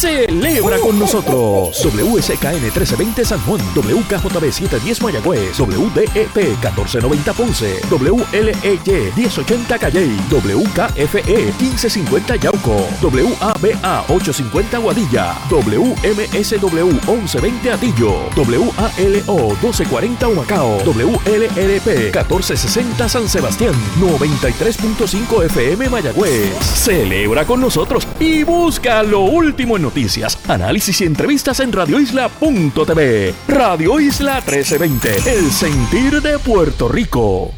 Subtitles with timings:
[0.00, 1.76] Celebra con nosotros.
[1.84, 8.80] WSKN 1320 San Juan, WKJB 710 Mayagüez, WDEP 1490 Ponce, WLEY
[9.14, 21.86] 1080 Calley, WKFE 1550 Yauco, WABA 850 Guadilla, WMSW 1120 Atillo, WALO 1240 Humacao, WLRP
[22.14, 26.56] 1460 San Sebastián, 93.5 FM Mayagüez.
[26.58, 33.34] Celebra con nosotros y busca lo último en noticias, análisis y entrevistas en radioisla.tv.
[33.48, 37.52] Radio Isla 1320, el sentir de Puerto Rico.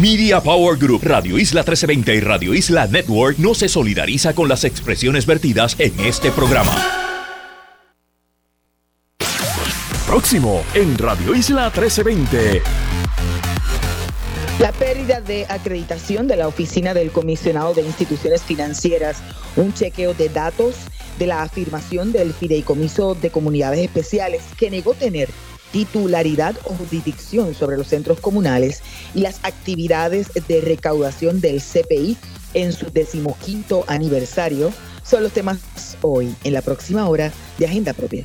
[0.00, 4.62] Media Power Group, Radio Isla 1320 y Radio Isla Network no se solidariza con las
[4.62, 6.72] expresiones vertidas en este programa.
[10.06, 12.62] Próximo en Radio Isla 1320.
[14.62, 19.16] La pérdida de acreditación de la Oficina del Comisionado de Instituciones Financieras,
[19.56, 20.76] un chequeo de datos
[21.18, 25.30] de la afirmación del Fideicomiso de Comunidades Especiales que negó tener
[25.72, 28.82] titularidad o jurisdicción sobre los centros comunales
[29.16, 32.16] y las actividades de recaudación del CPI
[32.54, 35.58] en su decimoquinto aniversario son los temas
[36.02, 38.24] hoy en la próxima hora de Agenda Propia.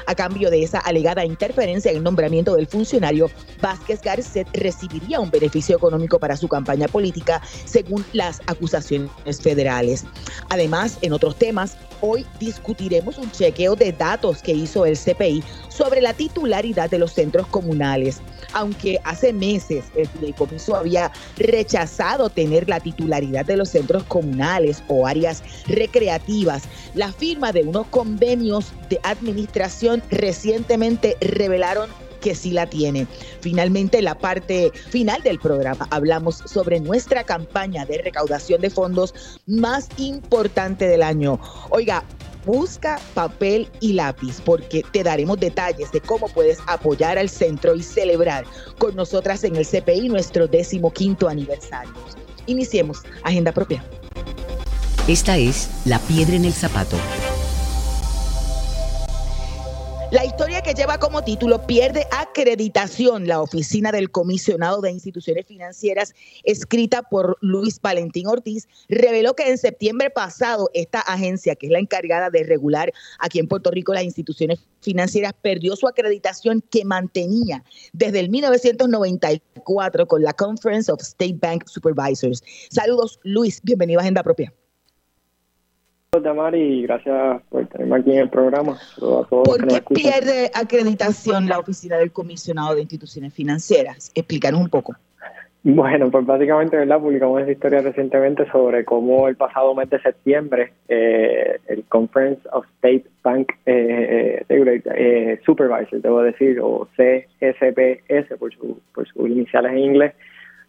[0.05, 3.29] A cambio de esa alegada interferencia en el nombramiento del funcionario,
[3.61, 10.05] Vázquez Garcet recibiría un beneficio económico para su campaña política, según las acusaciones federales.
[10.49, 16.01] Además, en otros temas, hoy discutiremos un chequeo de datos que hizo el CPI sobre
[16.01, 18.21] la titularidad de los centros comunales.
[18.53, 25.07] Aunque hace meses el fideicomiso había rechazado tener la titularidad de los centros comunales o
[25.07, 26.63] áreas recreativas,
[26.93, 29.72] la firma de unos convenios de administración
[30.09, 31.89] recientemente revelaron
[32.23, 33.05] que sí la tiene.
[33.41, 39.13] Finalmente, en la parte final del programa hablamos sobre nuestra campaña de recaudación de fondos
[39.45, 41.39] más importante del año.
[41.69, 42.03] Oiga,
[42.45, 47.83] busca papel y lápiz porque te daremos detalles de cómo puedes apoyar al centro y
[47.83, 48.45] celebrar
[48.77, 51.93] con nosotras en el CPI nuestro décimo quinto aniversario.
[52.45, 53.83] Iniciemos Agenda Propia.
[55.07, 56.97] Esta es La Piedra en el Zapato
[60.13, 66.13] la historia que lleva como título Pierde acreditación la oficina del comisionado de instituciones financieras,
[66.43, 71.79] escrita por Luis Valentín Ortiz, reveló que en septiembre pasado esta agencia, que es la
[71.79, 77.63] encargada de regular aquí en Puerto Rico las instituciones financieras, perdió su acreditación que mantenía
[77.91, 82.43] desde el 1994 con la Conference of State Bank Supervisors.
[82.69, 84.53] Saludos, Luis, bienvenido a Agenda Propia.
[86.21, 88.77] Damari, y gracias por tenerme aquí en el programa.
[88.99, 94.11] ¿Por qué pierde acreditación la oficina del comisionado de instituciones financieras?
[94.13, 94.95] Explícanos un poco.
[95.65, 96.99] Bueno, pues básicamente, ¿verdad?
[96.99, 102.65] Publicamos esta historia recientemente sobre cómo el pasado mes de septiembre eh, el Conference of
[102.75, 109.79] State Bank eh, eh, Supervisor, debo decir, o CSPS por, su, por sus iniciales en
[109.79, 110.13] inglés,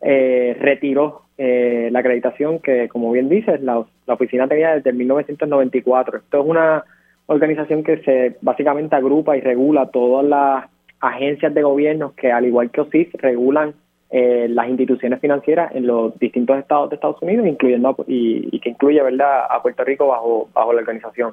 [0.07, 6.19] eh, retiró eh, la acreditación que, como bien dices, la, oficina tenía desde 1994.
[6.19, 6.85] Esto es una,
[7.27, 10.67] organización que se básicamente agrupa y regula todas las
[11.01, 13.73] agencias de gobierno que, al igual que OSIF, regulan
[14.11, 19.03] eh, las instituciones financieras en los distintos estados de Estados Unidos, incluyendo y, que incluye,
[19.03, 21.33] ¿verdad?, a Puerto Rico bajo bajo la organización.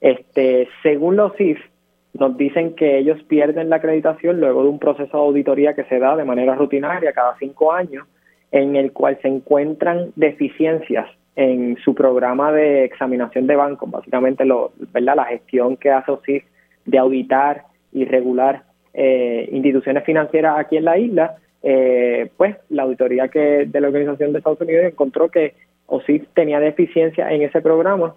[0.00, 1.58] Este, según los OSIF,
[2.14, 5.98] nos dicen que ellos pierden la acreditación luego de un proceso de auditoría que se
[5.98, 8.06] da de manera rutinaria cada cinco años,
[8.50, 11.06] en el cual se encuentran deficiencias
[11.36, 15.16] en su programa de examinación de bancos, básicamente lo, ¿verdad?
[15.16, 16.44] la gestión que hace OSIF
[16.84, 23.28] de auditar y regular eh, instituciones financieras aquí en la isla, eh, pues la auditoría
[23.28, 25.54] que de la Organización de Estados Unidos encontró que
[25.86, 28.14] OSIF tenía deficiencia en ese programa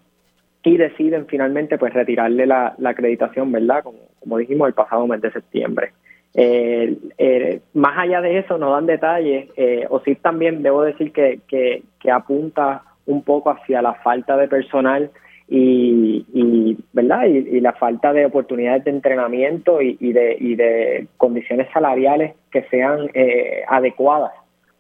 [0.66, 3.84] y deciden finalmente pues retirarle la, acreditación, ¿verdad?
[3.84, 5.92] Como, como, dijimos el pasado mes de septiembre.
[6.34, 9.50] Eh, más allá de eso, no dan detalles.
[9.56, 14.48] Eh, OSIF también, debo decir que, que, que apunta un poco hacia la falta de
[14.48, 15.12] personal
[15.48, 21.68] y, y verdad y, la falta de oportunidades de entrenamiento y, de, y de condiciones
[21.72, 24.32] salariales que sean eh, adecuadas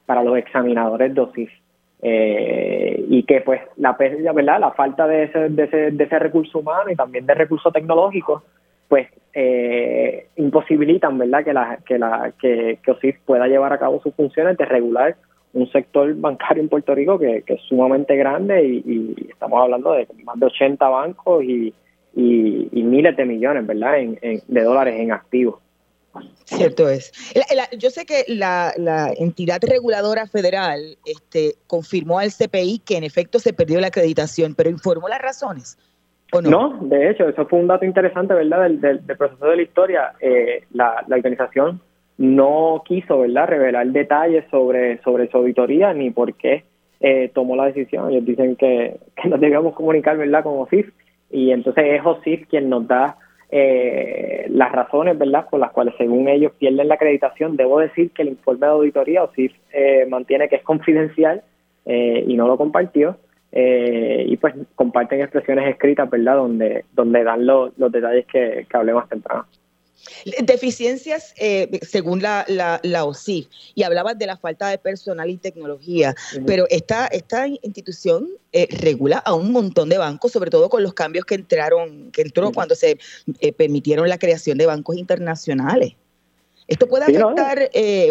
[0.07, 1.51] para los examinadores de OSIF
[2.01, 6.19] eh, y que pues la pérdida verdad la falta de ese, de ese, de ese
[6.19, 8.44] recurso humano y también de recursos tecnológicos
[8.88, 14.01] pues eh, imposibilitan verdad que la que la que, que OSIF pueda llevar a cabo
[14.01, 15.15] sus funciones de regular
[15.56, 20.38] un sector bancario en Puerto Rico que, es sumamente grande y, estamos hablando de más
[20.38, 21.74] de 80 bancos y,
[22.13, 25.56] miles de millones, ¿verdad?, en, de dólares en activos.
[26.45, 27.12] Cierto es.
[27.77, 28.73] yo sé que la,
[29.17, 34.69] entidad reguladora federal este, confirmó al CPI que en efecto se perdió la acreditación, pero
[34.69, 35.77] informó las razones.
[36.31, 36.50] ¿O no?
[36.50, 40.13] no, de hecho, eso fue un dato interesante, ¿verdad?, del, del, proceso de la historia.
[40.19, 41.79] Eh, la, la organización
[42.17, 46.63] no quiso verdad revelar detalles sobre sobre su auditoría ni por qué
[47.01, 50.89] eh, tomó la decisión ellos dicen que, que nos debíamos comunicar verdad con OSIF
[51.29, 53.17] y entonces es OSIF quien nos da
[53.57, 58.23] eh, las razones verdad por las cuales según ellos pierden la acreditación debo decir que
[58.23, 61.41] el informe de auditoría OSIF eh, mantiene que es confidencial
[61.87, 63.15] y no lo compartió
[63.51, 69.07] y pues comparten expresiones escritas verdad donde donde dan los detalles que, que hablé más
[69.07, 69.45] temprano
[70.44, 76.13] Deficiencias eh, según la, la, OSIF, y hablabas de la falta de personal y tecnología,
[76.45, 80.94] pero esta, esta institución eh, regula a un montón de bancos, sobre todo con los
[80.94, 82.97] cambios que entraron, que entró cuando se
[83.39, 85.94] eh, permitieron la creación de bancos internacionales.
[86.68, 87.69] ¿Esto puede afectar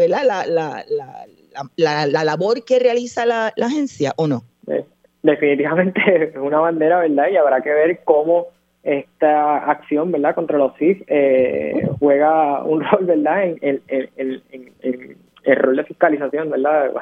[0.09, 4.45] La, la, la, labor que realiza la, agencia o no?
[5.23, 7.29] Definitivamente es una bandera, ¿verdad?
[7.33, 8.49] Y habrá que ver cómo
[8.85, 15.85] esta acción, ¿verdad?, contra los CIF eh, juega un rol, ¿verdad?, en, el rol de
[15.85, 16.93] fiscalización, ¿verdad?,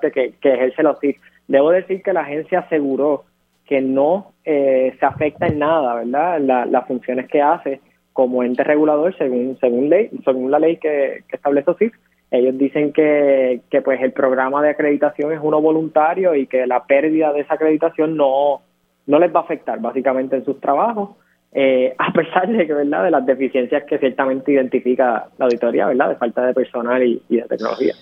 [0.00, 1.18] que, que ejerce los CIF.
[1.48, 3.24] Debo decir que la agencia aseguró
[3.66, 7.80] que no eh, se afecta en nada, ¿verdad?, las funciones que hace
[8.12, 11.94] como ente regulador según según ley según la ley que, que establece CIF
[12.30, 16.84] ellos dicen que, que pues el programa de acreditación es uno voluntario y que la
[16.84, 18.62] pérdida de esa acreditación no
[19.06, 21.10] no les va a afectar básicamente en sus trabajos,
[21.52, 26.10] eh, a pesar de que, ¿verdad?, de las deficiencias que ciertamente identifica la auditoría, ¿verdad?,
[26.10, 27.94] de falta de personal y, de tecnología.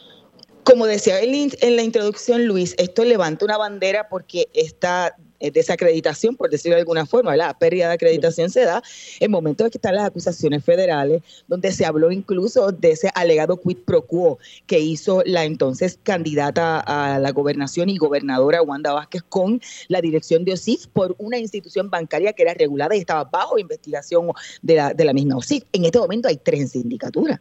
[0.64, 6.76] Como decía en la introducción, Luis, esto levanta una bandera porque esta desacreditación, por decirlo
[6.76, 8.82] de alguna forma, la pérdida de acreditación se da
[9.20, 13.60] en momentos en que están las acusaciones federales, donde se habló incluso de ese alegado
[13.60, 19.22] quid pro quo que hizo la entonces candidata a la gobernación y gobernadora Wanda Vázquez
[19.28, 23.58] con la dirección de OSIF por una institución bancaria que era regulada y estaba bajo
[23.58, 24.28] investigación
[24.62, 25.64] de la, de la misma OSIF.
[25.72, 27.40] En este momento hay tres en sindicatura.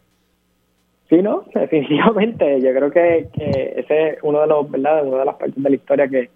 [1.08, 2.60] Sí, no, definitivamente.
[2.60, 5.06] Yo creo que, que ese es uno de los, ¿verdad?
[5.06, 6.30] Una de las partes de la historia que,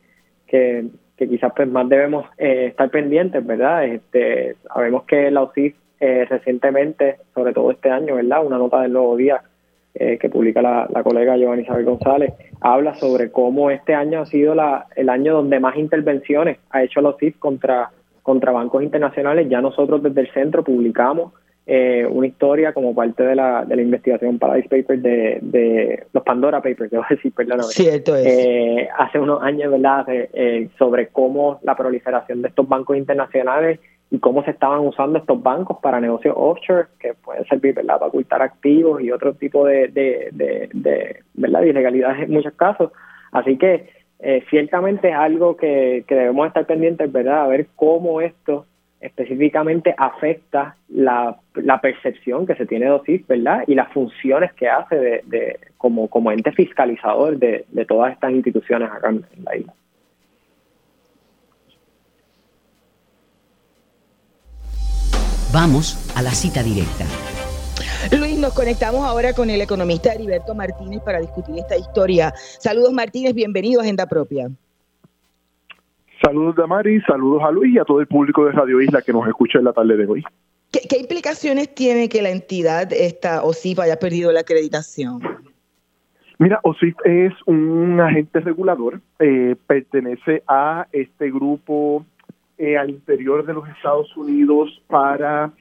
[0.47, 0.87] que,
[1.29, 3.85] quizás pues más debemos eh, estar pendientes, ¿verdad?
[3.85, 8.45] Este, sabemos que la OSIF eh, recientemente, sobre todo este año, ¿verdad?
[8.45, 9.43] Una nota del Nuevo Día
[9.95, 14.27] eh, que publica la, la colega Giovanni Isabel González, habla sobre cómo este año ha
[14.27, 17.91] sido la, el año donde más intervenciones ha hecho la OSIF contra,
[18.23, 19.49] contra bancos internacionales.
[19.49, 23.83] Ya nosotros desde el centro publicamos eh, una historia como parte de la, de la
[23.83, 27.69] investigación Paradise Papers de, de los Pandora Papers, debo decir, perdóname.
[27.69, 28.27] Cierto es.
[28.27, 33.79] Eh, hace unos años, ¿verdad?, eh, sobre cómo la proliferación de estos bancos internacionales
[34.11, 38.09] y cómo se estaban usando estos bancos para negocios offshore, que pueden servir, ¿verdad?, para
[38.09, 42.91] ocultar activos y otro tipo de, de, de, de ¿verdad?, ilegalidades en muchos casos.
[43.31, 43.89] Así que
[44.19, 48.67] eh, ciertamente es algo que, que debemos estar pendientes, ¿verdad?, a ver cómo esto
[49.03, 53.65] específicamente afecta la, la, percepción que se tiene de OSIF, ¿verdad?
[53.67, 58.31] Y las funciones que hace de, de como, como ente fiscalizador de, de todas estas
[58.31, 59.75] instituciones acá en la isla.
[65.53, 67.05] Vamos a la cita directa.
[68.17, 72.33] Luis, nos conectamos ahora con el economista Heriberto Martínez para discutir esta historia.
[72.37, 74.49] Saludos Martínez, bienvenido a Agenda Propia.
[76.33, 79.29] Saludos Damari, saludos a Luis y a todo el público de Radio Isla que nos
[79.29, 80.25] escucha en la tarde de hoy.
[80.71, 85.21] ¿Qué, implicaciones tiene que la entidad, esta OSIF, haya perdido la acreditación?
[86.39, 92.07] Mira, OSIF es un agente regulador, eh, pertenece a este grupo
[92.57, 95.53] eh, al interior de los Estados Unidos para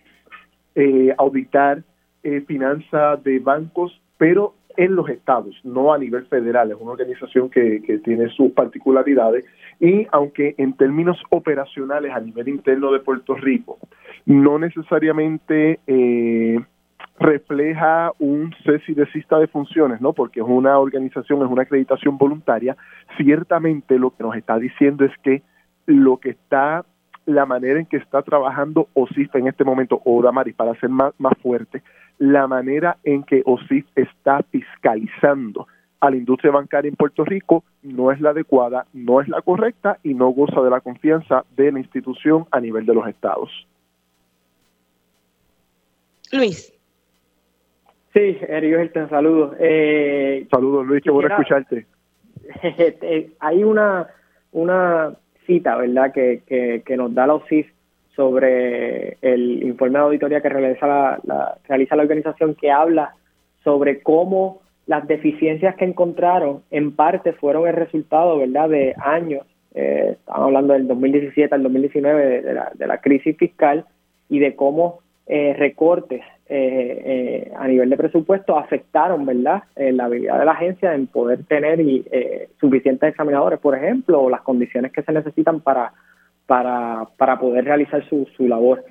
[0.76, 1.84] eh, auditar
[2.24, 6.72] eh, finanzas de bancos, pero en los estados, no a nivel federal.
[6.72, 9.46] Es una organización que, que tiene sus particularidades
[9.80, 13.78] y aunque en términos operacionales a nivel interno de Puerto Rico
[14.26, 16.60] no necesariamente eh,
[17.20, 20.14] refleja un cese y desista de funciones, ¿no?
[20.14, 22.76] Porque es una organización, es una acreditación voluntaria,
[23.18, 25.44] ciertamente lo que nos está diciendo es que
[25.86, 26.86] lo que está
[27.36, 31.14] la manera en que está trabajando OSIF en este momento, o Damaris, para ser más,
[31.18, 31.82] más fuerte,
[32.18, 35.68] la manera en que OSIF está fiscalizando
[36.02, 40.00] a la industria bancaria en Puerto Rico no es la adecuada, no es la correcta
[40.04, 43.50] y no goza de la confianza de la institución a nivel de los estados.
[46.32, 46.74] Luis.
[48.14, 49.56] Sí, Eric saludos.
[49.60, 51.86] Eh, saludos, Luis, qué bueno escucharte.
[52.64, 54.08] Eh, hay una,
[54.52, 55.14] una
[55.46, 56.42] cita, ¿verdad?, que,
[56.86, 57.68] que, nos da la OSIF
[58.16, 63.16] sobre el informe de auditoría que realiza la, realiza la organización que habla
[63.64, 70.18] sobre cómo las deficiencias que encontraron en parte fueron el resultado, ¿verdad?, de años, eh,
[70.20, 73.86] estamos hablando del 2017 al 2019, de, la, de la crisis fiscal
[74.28, 76.22] y de cómo eh, recortes
[76.54, 81.08] eh, eh, a nivel de presupuesto afectaron, ¿verdad?, eh, la habilidad de la agencia en
[81.08, 82.04] poder tener y,
[82.60, 85.94] suficientes examinadores, por ejemplo, o las condiciones que se necesitan para,
[86.48, 88.84] para, para poder realizar su, su labor.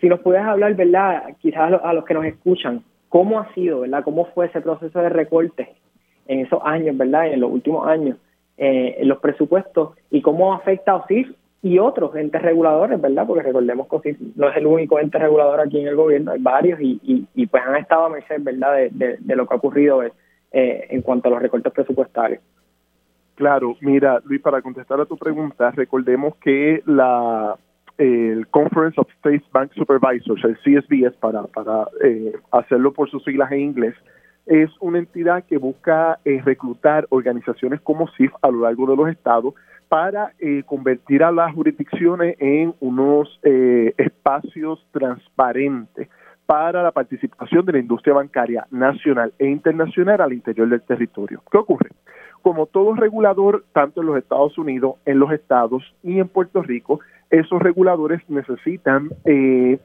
[0.00, 4.02] si nos pudieras hablar, ¿verdad?, quizás a los, que nos escuchan, ¿cómo ha sido, ¿verdad?,
[4.02, 5.74] cómo fue ese proceso de recorte
[6.28, 8.16] en esos años, ¿verdad?, en los últimos años,
[8.56, 11.28] en los presupuestos y cómo afecta a OSIF
[11.62, 13.26] y otros entes reguladores, ¿verdad?
[13.26, 16.80] Porque recordemos que no es el único ente regulador aquí en el gobierno, hay varios
[16.80, 20.12] y, y, pues han estado a merced, ¿verdad?, de, de, lo que ha ocurrido eh,
[20.52, 22.40] en cuanto a los recortes presupuestarios.
[23.34, 27.56] Claro, mira, Luis, para contestar a tu pregunta, recordemos que la
[27.98, 33.50] el Conference of State Bank Supervisors, el CSBS, para, para eh, hacerlo por sus siglas
[33.52, 33.94] en inglés,
[34.46, 39.08] es una entidad que busca eh, reclutar organizaciones como CIF a lo largo de los
[39.08, 39.54] estados
[39.88, 46.08] para eh, convertir a las jurisdicciones en unos eh, espacios transparentes
[46.46, 51.42] para la participación de la industria bancaria nacional e internacional al interior del territorio.
[51.50, 51.90] ¿Qué ocurre?
[52.42, 57.00] Como todo regulador, tanto en los Estados Unidos, en los estados y en Puerto Rico,
[57.30, 59.80] esos reguladores necesitan eh,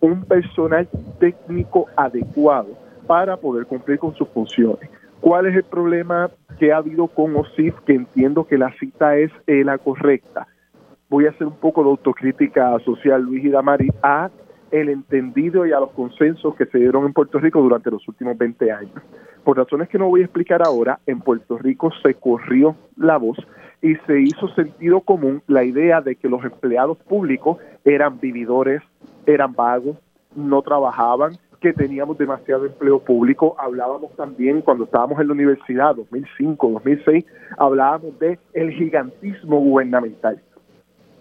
[0.00, 4.90] un personal técnico adecuado para poder cumplir con sus funciones.
[5.22, 7.76] ¿Cuál es el problema que ha habido con OSIF?
[7.86, 10.48] Que entiendo que la cita es eh, la correcta.
[11.08, 14.30] Voy a hacer un poco de autocrítica social, Luis y Damari, a
[14.72, 18.36] el entendido y a los consensos que se dieron en Puerto Rico durante los últimos
[18.36, 18.94] 20 años.
[19.44, 23.38] Por razones que no voy a explicar ahora, en Puerto Rico se corrió la voz
[23.80, 28.82] y se hizo sentido común la idea de que los empleados públicos eran vividores,
[29.26, 29.98] eran vagos,
[30.34, 33.54] no trabajaban, que teníamos demasiado empleo público.
[33.56, 37.24] Hablábamos también cuando estábamos en la universidad, 2005, 2006,
[37.56, 40.42] hablábamos de el gigantismo gubernamental.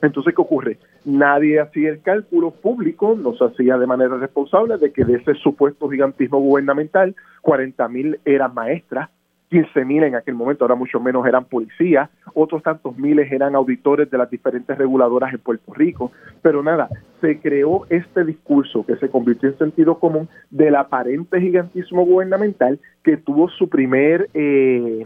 [0.01, 0.79] Entonces, ¿qué ocurre?
[1.05, 5.35] Nadie hacía el cálculo público, no se hacía de manera responsable de que de ese
[5.35, 9.09] supuesto gigantismo gubernamental, 40 mil eran maestras,
[9.51, 14.09] 15 mil en aquel momento, ahora mucho menos eran policías, otros tantos miles eran auditores
[14.09, 16.87] de las diferentes reguladoras en Puerto Rico, pero nada,
[17.19, 23.17] se creó este discurso que se convirtió en sentido común del aparente gigantismo gubernamental que
[23.17, 25.05] tuvo su primer, eh,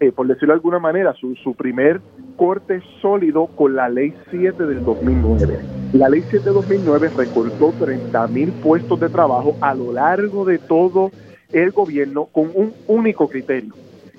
[0.00, 2.00] eh, por decirlo de alguna manera, su, su primer
[2.36, 5.56] corte sólido con la Ley 7 del 2009.
[5.92, 10.58] La Ley 7 del 2009 recortó 30 mil puestos de trabajo a lo largo de
[10.58, 11.27] todo el
[11.72, 13.74] gobierno con un único criterio,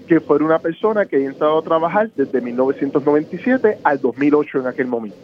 [0.07, 4.87] que fuera una persona que haya entrado a trabajar desde 1997 al 2008 en aquel
[4.87, 5.17] momento.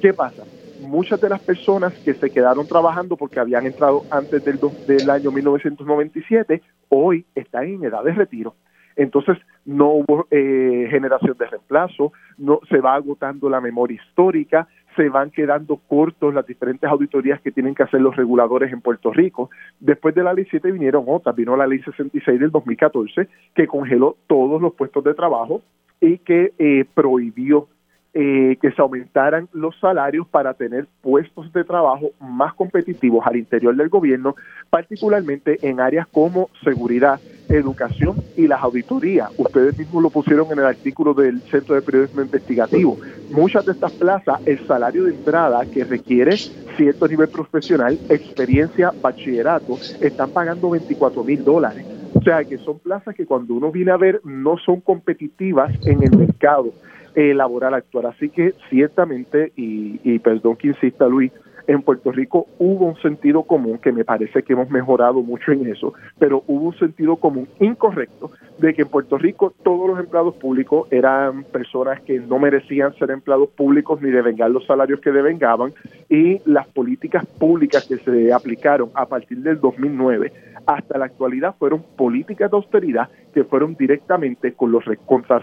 [0.00, 0.44] ¿Qué pasa?
[0.80, 5.30] Muchas de las personas que se quedaron trabajando porque habían entrado antes del, del año
[5.30, 8.54] 1997, hoy están en edad de retiro.
[8.96, 15.08] Entonces no hubo eh, generación de reemplazo, no se va agotando la memoria histórica, se
[15.08, 19.50] van quedando cortos las diferentes auditorías que tienen que hacer los reguladores en Puerto Rico.
[19.80, 24.16] Después de la ley 7 vinieron otras, vino la ley 66 del 2014 que congeló
[24.26, 25.62] todos los puestos de trabajo
[26.00, 27.68] y que eh, prohibió
[28.14, 33.74] eh, que se aumentaran los salarios para tener puestos de trabajo más competitivos al interior
[33.74, 34.36] del gobierno,
[34.68, 39.30] particularmente en áreas como seguridad, educación y las auditorías.
[39.38, 42.98] Ustedes mismos lo pusieron en el artículo del Centro de Periodismo Investigativo.
[43.30, 46.36] Muchas de estas plazas, el salario de entrada que requiere
[46.76, 51.86] cierto nivel profesional, experiencia, bachillerato, están pagando 24 mil dólares.
[52.14, 56.02] O sea que son plazas que cuando uno viene a ver no son competitivas en
[56.02, 56.74] el mercado
[57.14, 58.06] eh, laboral actual.
[58.06, 61.32] Así que ciertamente, y, y perdón que insista Luis,
[61.66, 65.66] en Puerto Rico hubo un sentido común, que me parece que hemos mejorado mucho en
[65.66, 70.34] eso, pero hubo un sentido común incorrecto de que en Puerto Rico todos los empleados
[70.36, 75.72] públicos eran personas que no merecían ser empleados públicos ni devengar los salarios que devengaban
[76.08, 80.32] y las políticas públicas que se aplicaron a partir del 2009
[80.66, 85.42] hasta la actualidad fueron políticas de austeridad que fueron directamente con los contra,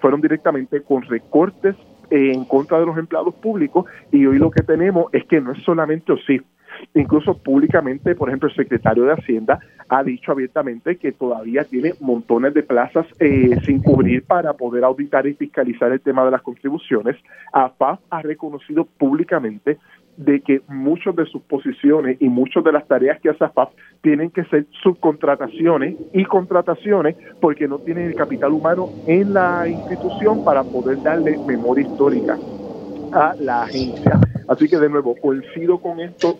[0.00, 1.76] fueron directamente con recortes
[2.10, 5.62] en contra de los empleados públicos y hoy lo que tenemos es que no es
[5.62, 6.42] solamente OSIF,
[6.94, 12.54] incluso públicamente, por ejemplo, el secretario de Hacienda ha dicho abiertamente que todavía tiene montones
[12.54, 17.16] de plazas eh, sin cubrir para poder auditar y fiscalizar el tema de las contribuciones.
[17.52, 19.78] AFAF ha reconocido públicamente
[20.16, 23.70] de que muchas de sus posiciones y muchas de las tareas que hace AFAF
[24.02, 30.44] tienen que ser subcontrataciones y contrataciones porque no tienen el capital humano en la institución
[30.44, 32.38] para poder darle memoria histórica
[33.12, 34.20] a la agencia.
[34.48, 36.38] Así que de nuevo, coincido con esto,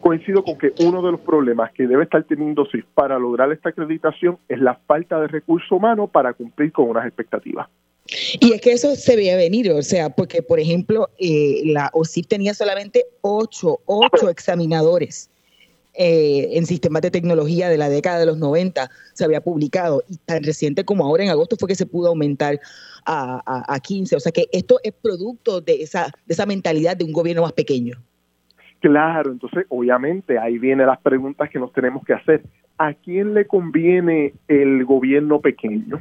[0.00, 3.70] coincido con que uno de los problemas que debe estar teniendo SIF para lograr esta
[3.70, 7.68] acreditación es la falta de recurso humano para cumplir con unas expectativas.
[8.40, 12.26] Y es que eso se veía venir, o sea, porque, por ejemplo, eh, la OSIP
[12.26, 15.30] tenía solamente ocho, ocho examinadores
[15.98, 20.18] eh, en sistemas de tecnología de la década de los 90 se había publicado y
[20.18, 22.60] tan reciente como ahora en agosto fue que se pudo aumentar
[23.06, 24.16] a, a, 15.
[24.16, 27.52] O sea que esto es producto de esa, de esa mentalidad de un gobierno más
[27.52, 27.96] pequeño.
[28.80, 32.42] Claro, entonces obviamente ahí vienen las preguntas que nos tenemos que hacer.
[32.78, 35.98] ¿A quién le conviene el gobierno pequeño?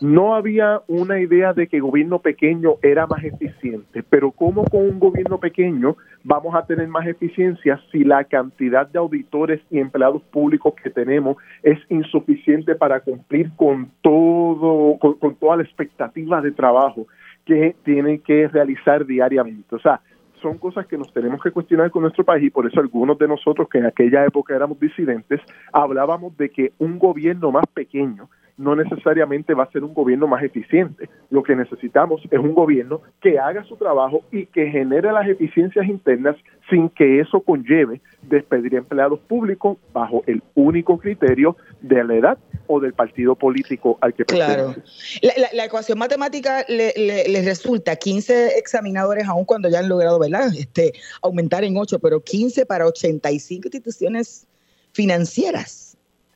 [0.00, 4.88] No había una idea de que el gobierno pequeño era más eficiente, pero ¿cómo con
[4.88, 10.22] un gobierno pequeño vamos a tener más eficiencia si la cantidad de auditores y empleados
[10.22, 17.06] públicos que tenemos es insuficiente para cumplir con todo, con, toda la expectativa de trabajo
[17.44, 19.74] que tienen que realizar diariamente?
[19.76, 20.00] O sea,
[20.44, 23.26] son cosas que nos tenemos que cuestionar con nuestro país y por eso algunos de
[23.26, 25.40] nosotros que en aquella época éramos disidentes
[25.72, 30.42] hablábamos de que un gobierno más pequeño no necesariamente va a ser un gobierno más
[30.42, 31.08] eficiente.
[31.30, 35.86] Lo que necesitamos es un gobierno que haga su trabajo y que genere las eficiencias
[35.86, 36.36] internas
[36.70, 42.80] sin que eso conlleve despedir empleados públicos bajo el único criterio de la edad o
[42.80, 44.74] del partido político al que Claro.
[45.20, 50.48] La, la, ecuación matemática le, le, resulta 15 examinadores, aun cuando ya han logrado ¿verdad?
[50.56, 54.46] Este, aumentar en 8, pero 15 para 85 instituciones
[54.92, 55.83] financieras.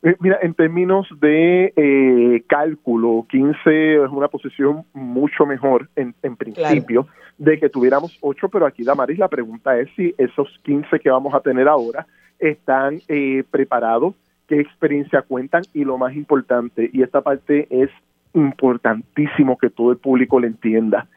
[0.03, 6.37] Eh, mira, en términos de eh, cálculo, 15 es una posición mucho mejor en, en
[6.37, 11.11] principio de que tuviéramos 8, pero aquí, Damaris, la pregunta es si esos 15 que
[11.11, 12.07] vamos a tener ahora
[12.39, 14.15] están eh, preparados,
[14.47, 17.91] qué experiencia cuentan y lo más importante, y esta parte es
[18.35, 21.09] importantísimo que todo el público le entienda,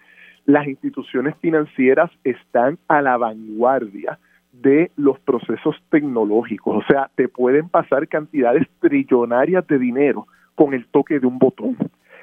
[0.46, 4.17] las instituciones financieras están a la vanguardia
[4.62, 6.84] de los procesos tecnológicos.
[6.84, 11.78] O sea, te pueden pasar cantidades trillonarias de dinero con el toque de un botón.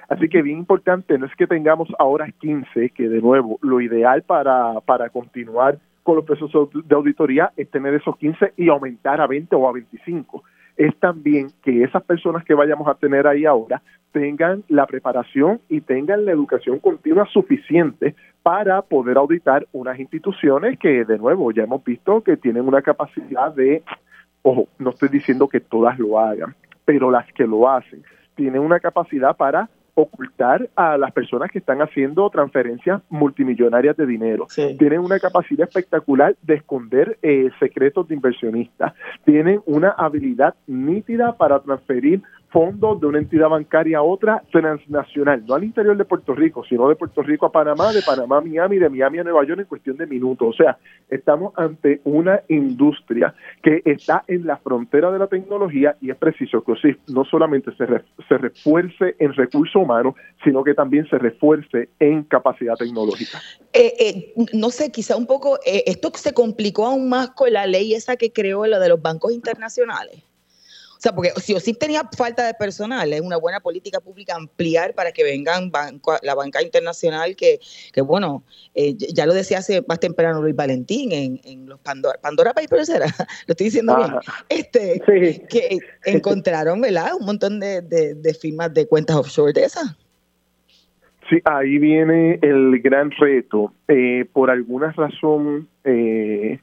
[0.08, 4.22] Así que bien importante, no es que tengamos ahora 15, que de nuevo, lo ideal
[4.22, 9.26] para, para continuar con los procesos de auditoría es tener esos 15 y aumentar a
[9.26, 10.42] 20 o a 25
[10.78, 15.80] es también que esas personas que vayamos a tener ahí ahora tengan la preparación y
[15.80, 21.84] tengan la educación continua suficiente para poder auditar unas instituciones que, de nuevo, ya hemos
[21.84, 23.82] visto que tienen una capacidad de,
[24.42, 28.02] ojo, no estoy diciendo que todas lo hagan, pero las que lo hacen,
[28.36, 29.68] tienen una capacidad para
[30.00, 34.46] ocultar a las personas que están haciendo transferencias multimillonarias de dinero.
[34.54, 38.94] Tienen una capacidad espectacular de esconder eh, secretos de inversionistas.
[39.24, 45.54] Tienen una habilidad nítida para transferir fondos de una entidad bancaria a otra transnacional, no
[45.54, 48.78] al interior de Puerto Rico, sino de Puerto Rico a Panamá, de Panamá a Miami,
[48.78, 50.48] de Miami a Nueva York en cuestión de minutos.
[50.48, 50.78] O sea,
[51.10, 56.62] estamos ante una industria que está en la frontera de la tecnología y es preciso
[56.62, 57.86] que sí, no solamente se,
[58.28, 63.38] se refuerce en recursos humanos, sino que también se refuerce en capacidad tecnológica.
[63.72, 67.66] Eh, eh, no sé, quizá un poco, eh, esto se complicó aún más con la
[67.66, 70.22] ley esa que creó la de los bancos internacionales.
[70.98, 74.34] O sea, porque si o sí tenía falta de personal, es una buena política pública
[74.34, 75.70] ampliar para que vengan
[76.22, 77.60] la banca internacional que,
[77.92, 78.42] que bueno,
[78.74, 83.06] eh, ya lo decía hace más temprano Luis Valentín en, los Pandora, Pandora Papers, era,
[83.46, 84.10] lo estoy diciendo bien,
[84.48, 85.00] este,
[85.48, 87.12] que encontraron, ¿verdad?
[87.20, 89.96] Un montón de, de, firmas de cuentas offshore de esas.
[91.30, 93.72] Sí, ahí viene el gran reto.
[93.86, 96.58] Eh, por alguna razón, eh,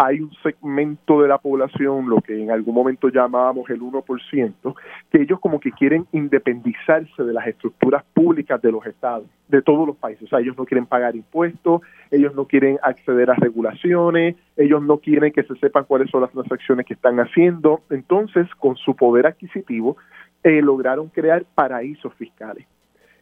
[0.00, 4.74] hay un segmento de la población, lo que en algún momento llamábamos el 1%,
[5.10, 9.88] que ellos como que quieren independizarse de las estructuras públicas de los estados, de todos
[9.88, 10.22] los países.
[10.22, 11.82] O sea, ellos no quieren pagar impuestos,
[12.12, 16.30] ellos no quieren acceder a regulaciones, ellos no quieren que se sepan cuáles son las
[16.30, 17.80] transacciones que están haciendo.
[17.90, 19.96] Entonces, con su poder adquisitivo,
[20.44, 22.68] eh, lograron crear paraísos fiscales.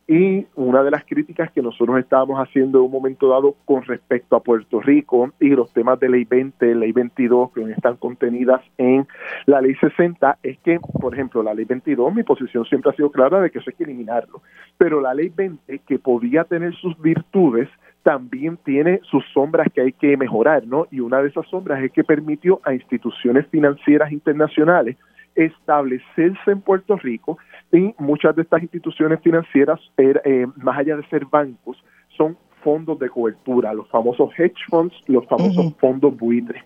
[0.09, 4.37] Y una de las críticas que nosotros estábamos haciendo en un momento dado con respecto
[4.37, 9.09] a Puerto Rico y los temas de ley 20, ley 22 que están contenidas en
[9.47, 13.11] la ley 60 es que, por ejemplo, la ley 22, mi posición siempre ha sido
[13.11, 14.43] clara de que eso hay que eliminarlo.
[14.79, 17.69] Pero la ley 20, que podía tener sus virtudes,
[18.05, 20.87] también tiene sus sombras que hay que mejorar, ¿no?
[20.93, 24.97] Y una de esas sombras es que permitió a instituciones financieras internacionales
[25.37, 27.39] establecerse en Puerto Rico
[27.73, 31.83] y muchas de estas instituciones financieras, er, eh, más allá de ser bancos,
[32.17, 36.63] son fondos de cobertura, los famosos hedge funds, los famosos fondos buitres.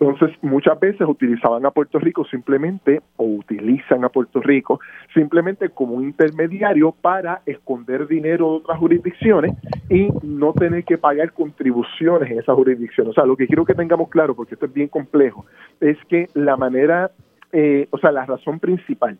[0.00, 4.80] Entonces, muchas veces utilizaban a Puerto Rico simplemente, o utilizan a Puerto Rico
[5.14, 9.52] simplemente como un intermediario para esconder dinero de otras jurisdicciones
[9.90, 13.10] y no tener que pagar contribuciones en esas jurisdicciones.
[13.10, 15.46] O sea, lo que quiero que tengamos claro, porque esto es bien complejo,
[15.80, 17.10] es que la manera,
[17.52, 19.18] eh, o sea, la razón principal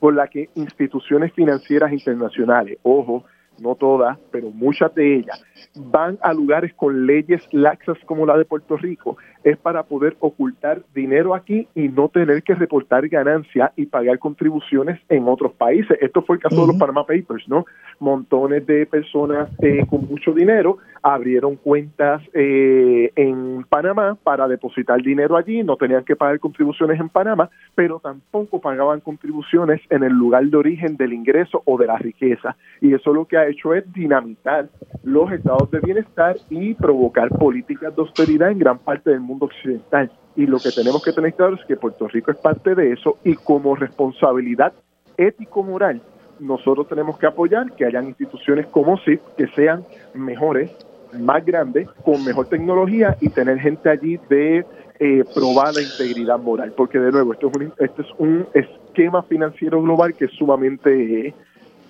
[0.00, 3.24] por la que instituciones financieras internacionales, ojo,
[3.60, 5.44] no todas, pero muchas de ellas,
[5.76, 10.82] van a lugares con leyes laxas como la de Puerto Rico, es para poder ocultar
[10.94, 15.98] dinero aquí y no tener que reportar ganancia y pagar contribuciones en otros países.
[16.00, 17.64] Esto fue el caso de los Panama Papers, ¿no?
[17.98, 25.36] Montones de personas eh, con mucho dinero abrieron cuentas eh, en Panamá para depositar dinero
[25.36, 30.44] allí, no tenían que pagar contribuciones en Panamá, pero tampoco pagaban contribuciones en el lugar
[30.44, 32.56] de origen del ingreso o de la riqueza.
[32.80, 34.68] Y eso lo que ha hecho es dinamitar
[35.02, 40.10] los estados de bienestar y provocar políticas de austeridad en gran parte del mundo occidental.
[40.36, 43.18] Y lo que tenemos que tener claro es que Puerto Rico es parte de eso
[43.24, 44.72] y como responsabilidad
[45.16, 46.00] ético-moral,
[46.40, 50.70] nosotros tenemos que apoyar que hayan instituciones como CIP que sean mejores,
[51.18, 54.64] más grandes, con mejor tecnología y tener gente allí de
[54.98, 56.72] eh, probada integridad moral.
[56.76, 61.34] Porque de nuevo, esto es un, este es un esquema financiero global que es sumamente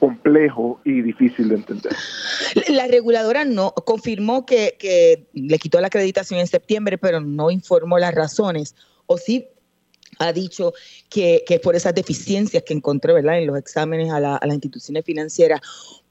[0.02, 1.92] complejo y difícil de entender.
[2.70, 8.12] La reguladora no confirmó que, le quitó la acreditación en septiembre, pero no informó las
[8.12, 8.74] razones.
[9.06, 9.46] O sí
[10.18, 10.72] ha dicho
[11.08, 13.38] que, que, por esas deficiencias que encontró ¿verdad?
[13.38, 15.60] en los exámenes a, la, a, las instituciones financieras,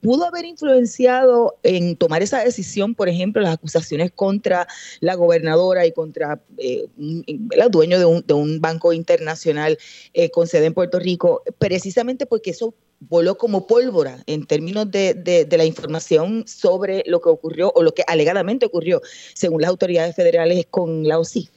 [0.00, 4.66] pudo haber influenciado en tomar esa decisión, por ejemplo, las acusaciones contra
[5.00, 9.76] la gobernadora y contra eh, el dueño de un, de un, banco internacional
[10.14, 12.74] eh, con sede en Puerto Rico, precisamente porque eso
[13.08, 17.92] voló como pólvora en términos de, de, la información sobre lo que ocurrió o lo
[17.92, 19.00] que alegadamente ocurrió,
[19.34, 21.50] según las autoridades federales con la OSIF.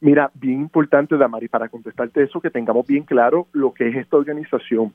[0.00, 4.16] Mira, bien importante, Damari, para contestarte eso, que tengamos bien claro lo que es esta
[4.16, 4.92] organización.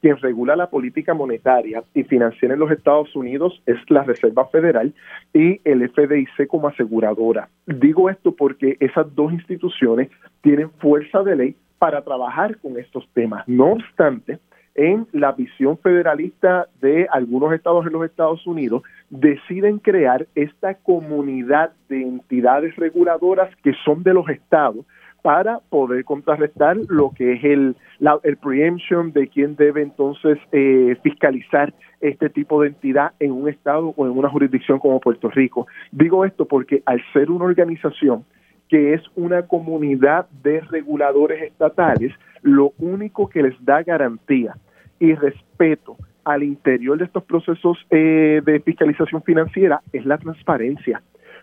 [0.00, 4.94] Quien regula la política monetaria y financiera en los Estados Unidos es la Reserva Federal
[5.32, 7.48] y el FDIC como aseguradora.
[7.66, 10.10] Digo esto porque esas dos instituciones
[10.42, 13.48] tienen fuerza de ley para trabajar con estos temas.
[13.48, 14.38] No obstante,
[14.74, 21.72] en la visión federalista de algunos estados en los Estados Unidos, deciden crear esta comunidad
[21.88, 24.84] de entidades reguladoras que son de los estados
[25.22, 27.76] para poder contrarrestar lo que es el,
[28.24, 33.94] el preemption de quién debe entonces eh, fiscalizar este tipo de entidad en un estado
[33.96, 35.66] o en una jurisdicción como Puerto Rico.
[35.92, 38.26] Digo esto porque al ser una organización
[38.74, 44.56] que es una comunidad de reguladores estatales, lo único que les da garantía
[44.98, 51.00] y respeto al interior de estos procesos eh, de fiscalización financiera es la transparencia.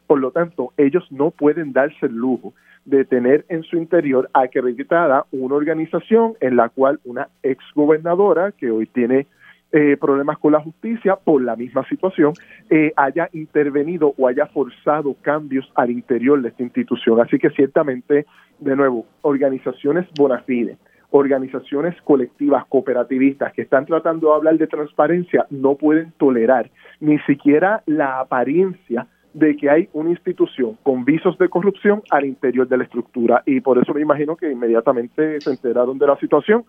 [0.08, 5.26] Por lo tanto, ellos no pueden darse el lujo de tener en su interior acreditada
[5.32, 9.26] una organización en la cual una exgobernadora que hoy tiene
[9.73, 12.34] eh, problemas con la justicia por la misma situación,
[12.69, 17.21] eh, haya intervenido o haya forzado cambios al interior de esta institución.
[17.21, 18.25] Así que ciertamente,
[18.60, 20.77] de nuevo, organizaciones bona fide,
[21.12, 27.84] organizaciones colectivas cooperativistas que están tratando de hablar de transparencia no pueden tolerar ni siquiera
[27.86, 32.84] la apariencia de que hay una institución con visos de corrupción al interior de la
[32.84, 36.65] estructura y por eso me imagino que inmediatamente se enteraron de la situación,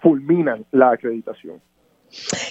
[0.00, 1.60] fulminan la acreditación.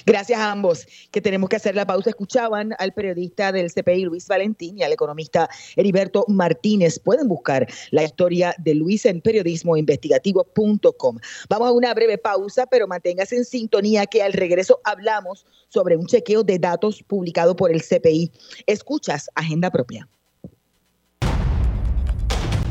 [0.06, 2.10] Gracias a ambos, que tenemos que hacer la pausa.
[2.10, 6.98] Escuchaban al periodista del CPI, Luis Valentín, y al economista Heriberto Martínez.
[6.98, 11.18] Pueden buscar la historia de Luis en periodismoinvestigativo.com.
[11.48, 16.06] Vamos a una breve pausa, pero manténgase en sintonía que al regreso hablamos sobre un
[16.06, 18.30] chequeo de datos publicado por el CPI.
[18.66, 20.08] Escuchas Agenda Propia.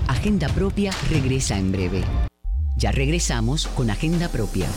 [0.08, 2.04] Agenda Propia regresa en breve.
[2.78, 4.68] Ya regresamos con Agenda Propia.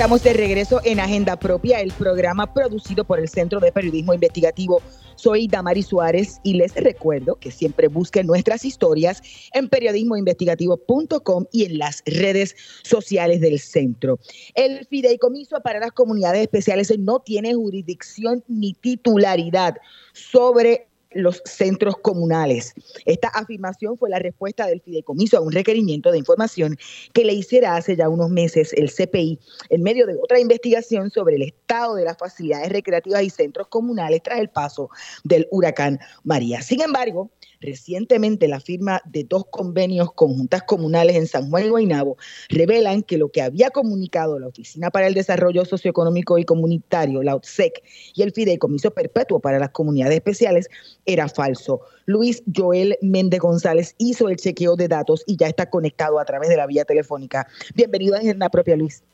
[0.00, 4.80] Estamos de regreso en Agenda Propia, el programa producido por el Centro de Periodismo Investigativo.
[5.14, 9.20] Soy Damari Suárez y les recuerdo que siempre busquen nuestras historias
[9.52, 14.18] en periodismoinvestigativo.com y en las redes sociales del centro.
[14.54, 19.76] El fideicomiso para las comunidades especiales no tiene jurisdicción ni titularidad
[20.14, 22.74] sobre los centros comunales.
[23.04, 26.76] Esta afirmación fue la respuesta del fideicomiso a un requerimiento de información
[27.12, 29.38] que le hiciera hace ya unos meses el CPI
[29.70, 34.22] en medio de otra investigación sobre el estado de las facilidades recreativas y centros comunales
[34.22, 34.90] tras el paso
[35.24, 36.62] del huracán María.
[36.62, 41.68] Sin embargo, Recientemente, la firma de dos convenios con juntas comunales en San Juan y
[41.68, 42.16] Guaynabo
[42.48, 47.36] revelan que lo que había comunicado la Oficina para el Desarrollo Socioeconómico y Comunitario, la
[47.36, 47.82] OTSEC,
[48.14, 50.70] y el Fideicomiso Perpetuo para las Comunidades Especiales
[51.04, 51.82] era falso.
[52.06, 56.48] Luis Joel Méndez González hizo el chequeo de datos y ya está conectado a través
[56.48, 57.46] de la vía telefónica.
[57.74, 59.04] Bienvenido a la propia Luis.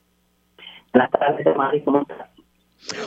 [0.92, 2.35] Buenas tardes.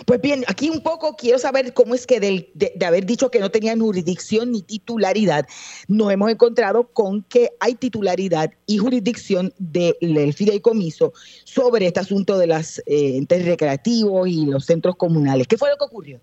[0.06, 3.50] Pues bien, aquí un poco quiero saber cómo es que de, haber dicho que no
[3.50, 5.46] tenían jurisdicción ni titularidad,
[5.88, 11.14] nos hemos encontrado con que hay titularidad y jurisdicción del fideicomiso
[11.44, 15.48] sobre este asunto de los eh, entes recreativos y los centros comunales.
[15.48, 16.20] ¿Qué fue lo que ocurrió?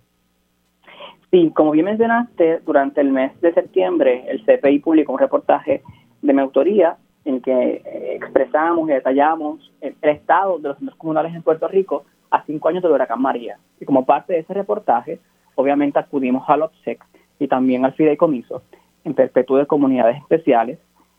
[1.30, 5.82] Sí, como bien mencionaste, durante el mes de septiembre el CPI publicó un reportaje
[6.22, 11.34] de mi autoría en que eh, expresamos y detallamos el estado de los centros comunales
[11.34, 13.58] en Puerto Rico a cinco años del huracán María.
[13.80, 15.20] Y como parte de ese reportaje,
[15.54, 17.04] obviamente acudimos al OPSEC
[17.38, 18.62] y también al Fideicomiso
[19.04, 20.78] en perpetuo de comunidades especiales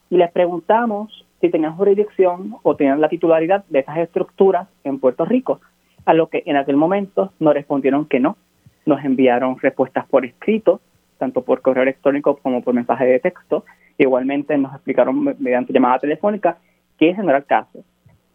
[0.10, 5.26] y les preguntamos si tenían jurisdicción o tenían la titularidad de esas estructuras en Puerto
[5.26, 5.60] Rico,
[6.06, 8.38] a lo que en aquel momento nos respondieron que no.
[8.86, 10.80] Nos enviaron respuestas por escrito,
[11.18, 13.66] tanto por correo electrónico como por mensaje de texto.
[13.98, 16.58] Igualmente nos explicaron mediante llamada telefónica
[16.98, 17.84] que ese no era el caso.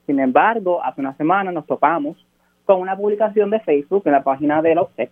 [0.07, 2.25] Sin embargo, hace una semana nos topamos
[2.65, 5.11] con una publicación de Facebook en la página de la OPSEC,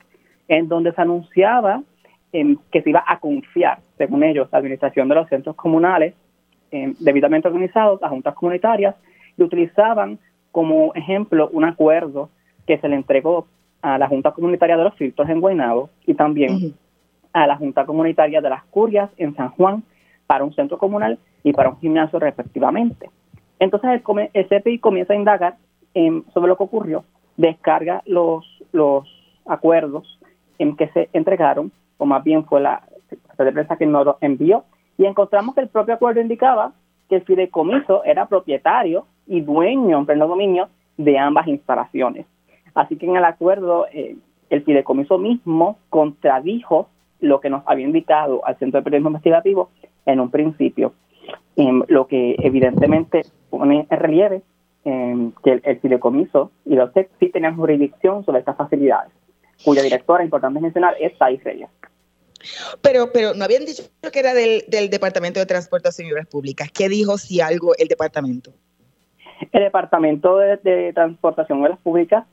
[0.48, 1.82] en donde se anunciaba
[2.32, 6.14] em, que se iba a confiar, según ellos, la administración de los centros comunales
[6.70, 8.94] em, debidamente organizados a juntas comunitarias
[9.36, 10.18] y utilizaban
[10.52, 12.30] como ejemplo un acuerdo
[12.66, 13.46] que se le entregó
[13.82, 16.74] a la Junta Comunitaria de los Filtros en Guaynabo y también
[17.32, 19.82] a la Junta Comunitaria de las Curias en San Juan
[20.26, 23.08] para un centro comunal y para un gimnasio respectivamente.
[23.58, 25.56] Entonces el, el CPI comienza a indagar
[26.32, 27.04] sobre lo que ocurrió
[27.40, 29.09] descarga los, los
[29.46, 30.18] acuerdos
[30.59, 32.83] en que se entregaron, o más bien fue la
[33.38, 34.64] de prensa que nos lo envió,
[34.98, 36.72] y encontramos que el propio acuerdo indicaba
[37.09, 42.26] que el fideicomiso era propietario y dueño en pleno dominio de ambas instalaciones.
[42.74, 44.16] Así que en el acuerdo eh,
[44.50, 46.88] el fideicomiso mismo contradijo
[47.20, 49.70] lo que nos había indicado al Centro de Periodismo Investigativo
[50.05, 50.92] en un principio,
[51.57, 54.42] lo que evidentemente pone en relieve
[54.85, 59.12] eh, que el, fideicomiso y los TEC sí tenían jurisdicción sobre estas facilidades,
[59.64, 61.69] cuya directora, importante mencionar, es Thais Reyes.
[62.81, 66.71] Pero, pero no habían dicho que era del, Departamento de Transportación y Obras Públicas.
[66.73, 68.53] ¿Qué dijo si algo el departamento?
[69.53, 72.25] El Departamento de, Transportación y Obras Públicas,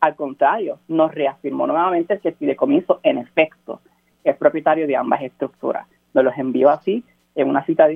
[0.00, 3.80] al contrario, nos reafirmó nuevamente que el fideicomiso, en efecto,
[4.24, 5.86] es propietario de ambas estructuras.
[6.14, 7.86] Nos los envió así en una cita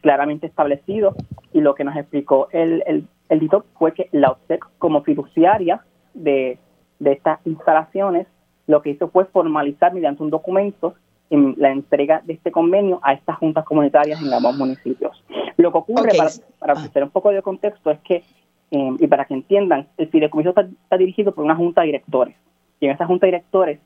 [0.00, 1.14] claramente establecido
[1.52, 6.58] y lo que nos explicó el, el, el fue que la OPSEC como fiduciaria de,
[6.98, 8.26] de estas instalaciones
[8.66, 10.94] lo que hizo fue formalizar mediante un documento
[11.30, 15.22] en la entrega de este convenio a estas juntas comunitarias en ambos municipios.
[15.56, 18.22] Lo que ocurre, para, para ofrecer un poco de contexto, es que,
[18.70, 22.36] eh, y para que entiendan, el fideicomiso está, está, dirigido por una junta de directores.
[22.80, 23.80] Y en esa junta de directores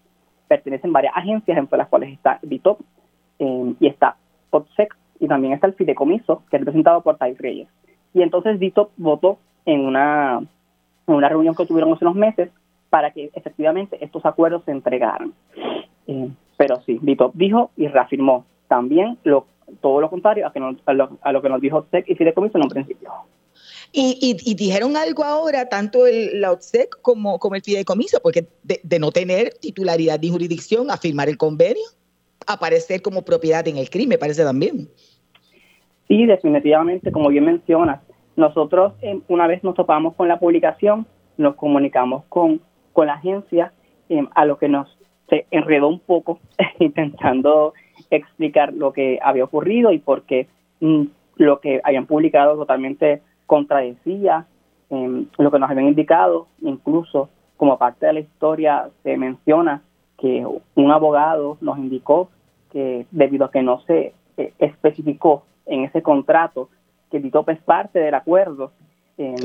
[0.47, 2.81] pertenecen varias agencias, entre las cuales está DITOP
[3.39, 4.17] eh, y está
[4.51, 7.69] OPSEC, y también está el fideicomiso, que es representado por Thais Reyes.
[8.15, 12.51] Y entonces Dito votó en una, en una reunión que tuvieron hace unos meses
[12.91, 15.33] para que efectivamente estos acuerdos se entregaran.
[16.07, 19.47] Eh, pero sí, Dito dijo y reafirmó también lo,
[19.81, 20.93] todo lo contrario a,
[21.33, 23.13] lo, que nos dijo TEC y Fideicomiso en un principio.
[23.91, 28.99] Y, y, dijeron algo ahora, tanto el, la OTSEC como, como el fideicomiso, porque de,
[28.99, 31.85] no tener titularidad de jurisdicción a firmar el convenio,
[32.47, 34.91] aparecer como propiedad en el crimen, parece también.
[36.09, 38.01] Sí, definitivamente, como bien mencionas,
[38.37, 42.61] nosotros eh, una vez nos topamos con la publicación, nos comunicamos con,
[42.93, 43.73] con la agencia,
[44.09, 46.41] eh, a lo que nos se enredó un poco
[46.79, 47.75] intentando
[48.11, 50.49] explicar lo que había ocurrido y por qué
[50.81, 51.03] mm,
[51.37, 54.47] lo que habían publicado totalmente contradecía
[54.91, 59.83] em, lo que nos habían indicado, incluso como parte de la historia se menciona
[60.17, 62.31] que un abogado nos indicó
[62.73, 66.69] que debido a que no se eh, especificó en ese contrato
[67.11, 68.73] que el DITOP es parte del acuerdo,
[69.17, 69.37] em,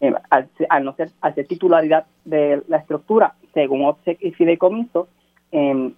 [0.00, 5.08] em, al, no ser, al ser titularidad de la estructura, según OPSEC y Fideicomiso,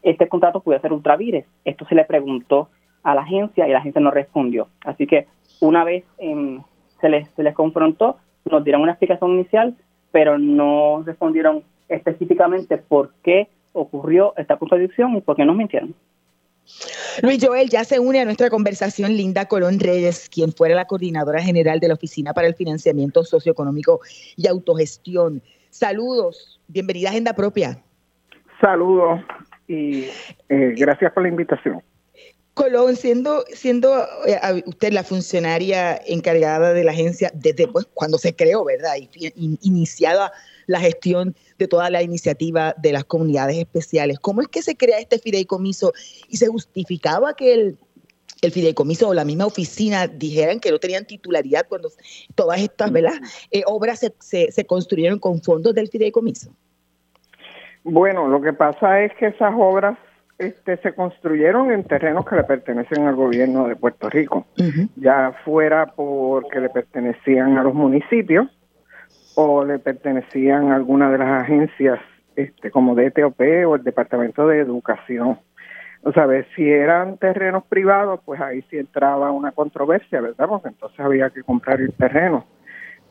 [0.02, 1.44] este contrato puede ser ultravires.
[1.64, 2.68] Esto se le preguntó
[3.02, 4.68] a la agencia y la agencia no respondió.
[4.84, 5.26] Así que
[5.61, 6.04] una vez
[7.00, 9.74] se les, se les confrontó, nos dieron una explicación inicial,
[10.12, 15.94] pero no respondieron específicamente por qué ocurrió esta contradicción y por qué nos mintieron.
[17.22, 21.42] Luis Joel, ya se une a nuestra conversación Linda Colón Reyes, quien fuera la coordinadora
[21.42, 24.00] general de la Oficina para el Financiamiento Socioeconómico
[24.37, 25.42] y Autogestión.
[25.70, 27.83] Saludos, bienvenida a Agenda Propia.
[28.61, 29.20] Saludos
[29.66, 30.07] y
[30.48, 31.83] eh, gracias por la invitación.
[32.54, 38.35] Colón, siendo, siendo eh, usted la funcionaria encargada de la agencia desde pues, cuando se
[38.35, 38.94] creó, ¿verdad?
[38.96, 40.33] Y, iniciada
[40.66, 44.18] la gestión de toda la iniciativa de las comunidades especiales.
[44.18, 45.92] ¿Cómo es que se crea este fideicomiso
[46.29, 47.79] y se justificaba que el,
[48.42, 51.90] el fideicomiso o la misma oficina dijeran que no tenían titularidad cuando
[52.35, 53.14] todas estas ¿verdad?
[53.51, 56.51] Eh, obras se, se, se, construyeron con fondos del fideicomiso?
[57.85, 59.99] Bueno, lo que pasa es que esas obras
[60.38, 64.47] este, se construyeron en terrenos que le pertenecen al gobierno de Puerto Rico,
[64.97, 68.47] ya fuera porque le pertenecían a los municipios
[69.40, 72.01] o le pertenecían a alguna de las agencias
[72.35, 75.38] este, como DTOP o el Departamento de Educación.
[76.03, 80.48] O sea, si eran terrenos privados, pues ahí sí entraba una controversia, ¿verdad?
[80.48, 82.46] Porque entonces había que comprar el terreno.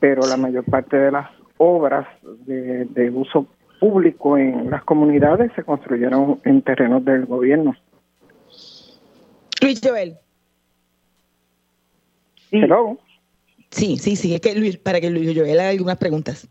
[0.02, 2.06] Pero la mayor parte de las obras
[2.46, 3.48] de, de uso
[3.80, 7.74] público en las comunidades se construyeron en terrenos del gobierno.
[9.62, 10.18] Luis Joel.
[12.50, 12.60] Sí.
[13.69, 16.47] Sí, sí, sí, es que Luis, para que Luis Joel haga algunas preguntas,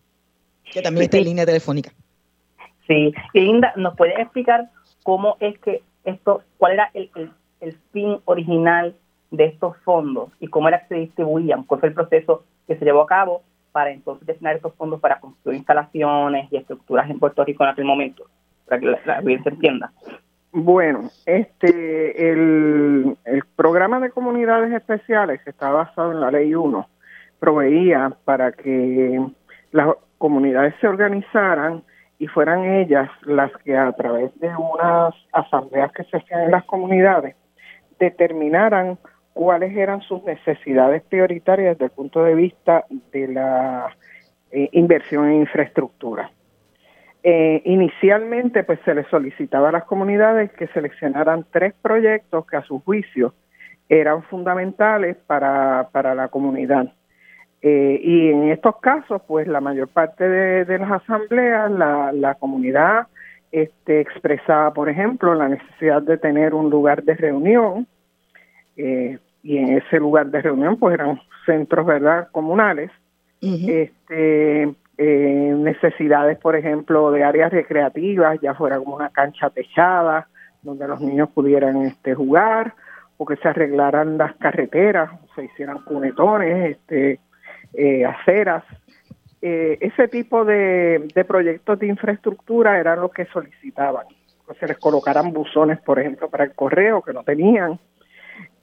[0.73, 1.91] que también está en línea telefónica.
[2.87, 4.71] Sí, Linda, ¿nos puede explicar
[5.03, 8.95] cómo es que esto, cuál era el, el, el fin original
[9.31, 11.65] de estos fondos y cómo era que se distribuían?
[11.65, 15.21] ¿Cuál fue el proceso que se llevó a cabo para entonces destinar esos fondos para
[15.21, 18.25] construir instalaciones y estructuras en Puerto Rico en aquel momento,
[18.67, 19.93] para que la, audiencia entienda.
[20.53, 26.89] Bueno, este el, el programa de comunidades especiales que está basado en la ley 1
[27.39, 29.21] proveía para que
[29.73, 31.83] las comunidades se organizaran
[32.19, 36.65] y fueran ellas las que a través de unas asambleas que se hacían en las
[36.65, 37.37] comunidades
[37.99, 38.99] determinaran
[39.33, 43.95] cuáles eran sus necesidades prioritarias desde el punto de vista de la
[44.51, 46.31] eh, inversión en infraestructura.
[47.23, 52.63] Eh, inicialmente, pues se les solicitaba a las comunidades que seleccionaran tres proyectos que a
[52.63, 53.35] su juicio
[53.89, 56.93] eran fundamentales para, para la comunidad.
[57.69, 63.09] Eh, y en estos casos, pues la mayor parte de, las asambleas, la, la comunidad
[63.51, 67.89] este, expresaba, por ejemplo, la necesidad de tener un lugar de reunión,
[68.77, 72.93] eh, y en ese lugar de reunión pues eran centros verdad comunales.
[73.41, 74.63] Este
[74.99, 80.27] eh, necesidades por ejemplo de áreas recreativas ya fuera como una cancha techada
[80.63, 82.75] donde los niños pudieran este jugar
[83.19, 87.21] o que se arreglaran las carreteras se hicieran cunetones este
[87.77, 88.65] eh, aceras.
[89.43, 94.07] Eh, ese tipo de, de proyectos de infraestructura eran los que solicitaban.
[94.49, 97.79] Que se les colocaran buzones por ejemplo para el correo que no tenían.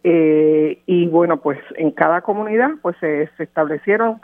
[0.03, 4.19] Eh, y bueno, pues en cada comunidad pues se, establecieron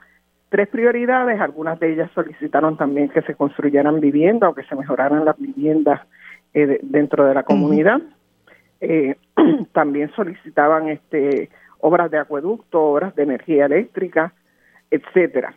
[0.49, 5.23] tres prioridades, algunas de ellas solicitaron también que se construyeran viviendas o que se mejoraran
[5.23, 6.01] las viviendas
[6.53, 8.01] eh, dentro de la comunidad.
[8.81, 9.15] Eh,
[9.71, 11.49] también solicitaban este
[11.79, 14.33] obras de acueducto, obras de energía eléctrica,
[14.91, 15.53] etcétera.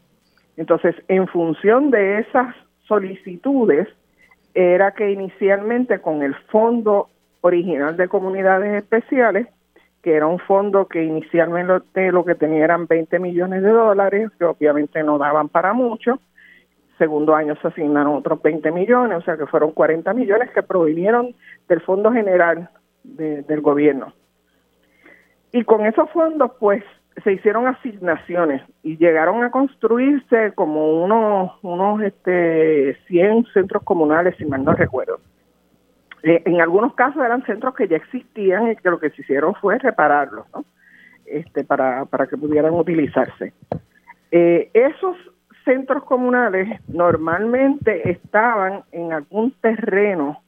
[0.56, 2.54] Entonces, en función de esas
[2.86, 3.88] solicitudes,
[4.54, 7.08] era que inicialmente con el fondo
[7.40, 9.48] original de comunidades especiales
[10.02, 14.44] que era un fondo que inicialmente lo que tenía eran 20 millones de dólares, que
[14.44, 16.18] obviamente no daban para mucho.
[16.98, 21.34] Segundo año se asignaron otros 20 millones, o sea que fueron 40 millones que provinieron
[21.68, 22.68] del Fondo General
[23.04, 24.12] del Gobierno.
[25.52, 26.82] Y con esos fondos, pues,
[27.22, 34.44] se hicieron asignaciones y llegaron a construirse como unos, unos este, 100 centros comunales, si
[34.44, 35.20] mal no recuerdo.
[36.22, 39.54] Eh, en algunos casos eran centros que ya existían y que lo que se hicieron
[39.56, 40.64] fue repararlos, ¿no?
[41.26, 43.52] Este, para, para que pudieran utilizarse.
[44.30, 45.16] Eh, esos
[45.64, 50.42] centros comunales normalmente estaban en algún terreno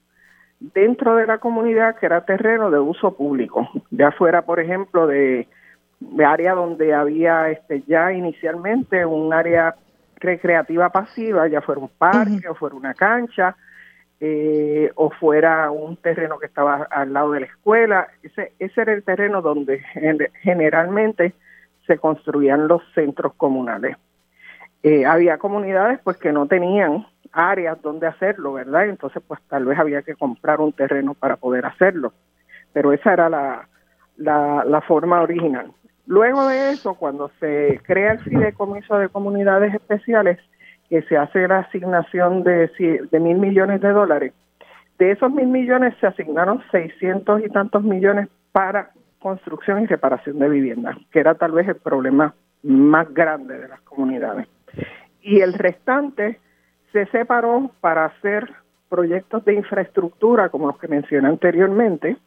[0.60, 5.46] dentro de la comunidad que era terreno de uso público, ya fuera, por ejemplo, de,
[6.24, 9.74] área donde había este ya inicialmente un área
[10.16, 13.56] recreativa pasiva, ya fuera un parque o fuera una cancha,
[14.20, 18.08] eh, o fuera un terreno que estaba al lado de la escuela.
[18.22, 19.82] Ese, ese era el terreno donde
[20.42, 21.34] generalmente
[21.86, 23.96] se construían los centros comunales.
[24.82, 28.86] Eh, había comunidades pues que no tenían áreas donde hacerlo, ¿verdad?
[28.86, 32.12] Entonces pues tal vez había que comprar un terreno para poder hacerlo.
[32.72, 33.68] Pero esa era la,
[34.16, 35.72] la, forma original.
[36.06, 40.38] Luego de eso, cuando se crea el fideicomiso de comunidades especiales,
[40.88, 42.70] que se hace la asignación de,
[43.12, 44.32] mil millones de dólares,
[44.98, 50.48] de esos mil millones se asignaron seiscientos y tantos millones para construcción y reparación de
[50.48, 54.46] viviendas, que era tal vez el problema más grande de las comunidades.
[55.22, 56.38] Y el restante
[56.92, 58.52] se separó para hacer
[58.90, 62.18] proyectos de infraestructura como los que mencioné anteriormente,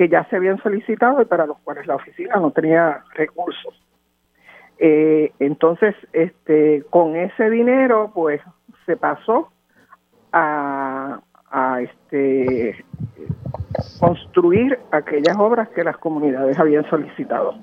[0.00, 3.78] que ya se habían solicitado y para los cuales la oficina no tenía recursos.
[4.78, 8.40] Eh, entonces, este, con ese dinero, pues
[8.86, 9.52] se pasó
[10.32, 11.20] a,
[11.82, 12.82] este,
[13.98, 17.56] construir aquellas obras que las comunidades habían solicitado.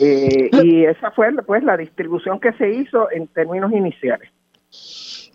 [0.00, 4.30] Eh, y esa fue pues la distribución que se hizo en términos iniciales.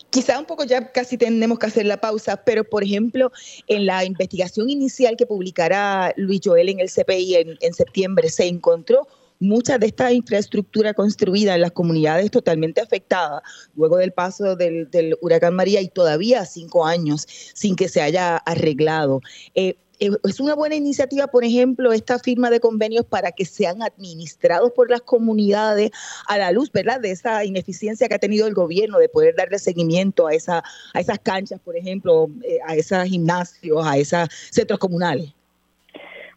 [0.09, 3.31] Quizá un poco ya casi tenemos que hacer la pausa, pero por ejemplo,
[3.67, 9.07] en la investigación inicial que publicará Luis Joel en el CPI en, septiembre, se encontró
[9.39, 13.41] mucha de esta infraestructura construida en las comunidades totalmente afectadas
[13.75, 14.89] luego del paso del,
[15.21, 19.21] huracán María y todavía cinco años sin que se haya arreglado.
[19.55, 24.71] Eh, es una buena iniciativa, por ejemplo, esta firma de convenios para que sean administrados
[24.71, 25.91] por las comunidades
[26.27, 26.99] a la luz, ¿verdad?
[27.01, 30.99] De esa ineficiencia que ha tenido el gobierno de poder darle seguimiento a, esa, a
[30.99, 35.33] esas canchas, por ejemplo, eh, a esos gimnasios, a esos centros comunales.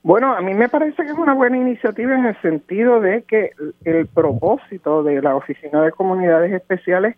[0.03, 3.53] Bueno, a mí me parece que es una buena iniciativa en el sentido de que
[3.85, 7.15] el propósito de la Oficina de Comunidades Especiales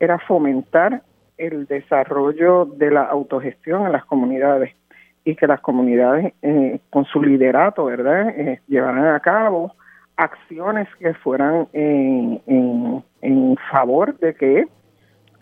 [0.00, 1.02] era fomentar
[1.38, 4.74] el desarrollo de la autogestión en las comunidades
[5.24, 9.74] y que las comunidades eh, con su liderato, ¿verdad?, eh, llevaran a cabo
[10.16, 13.02] acciones que fueran en,
[13.70, 14.66] favor de que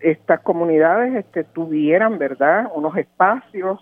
[0.00, 3.80] estas comunidades este, tuvieran, ¿verdad?, unos espacios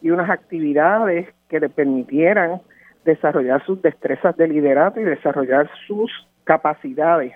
[0.00, 2.62] y unas actividades que le permitieran
[3.04, 6.10] desarrollar sus destrezas de liderato y desarrollar sus
[6.44, 7.34] capacidades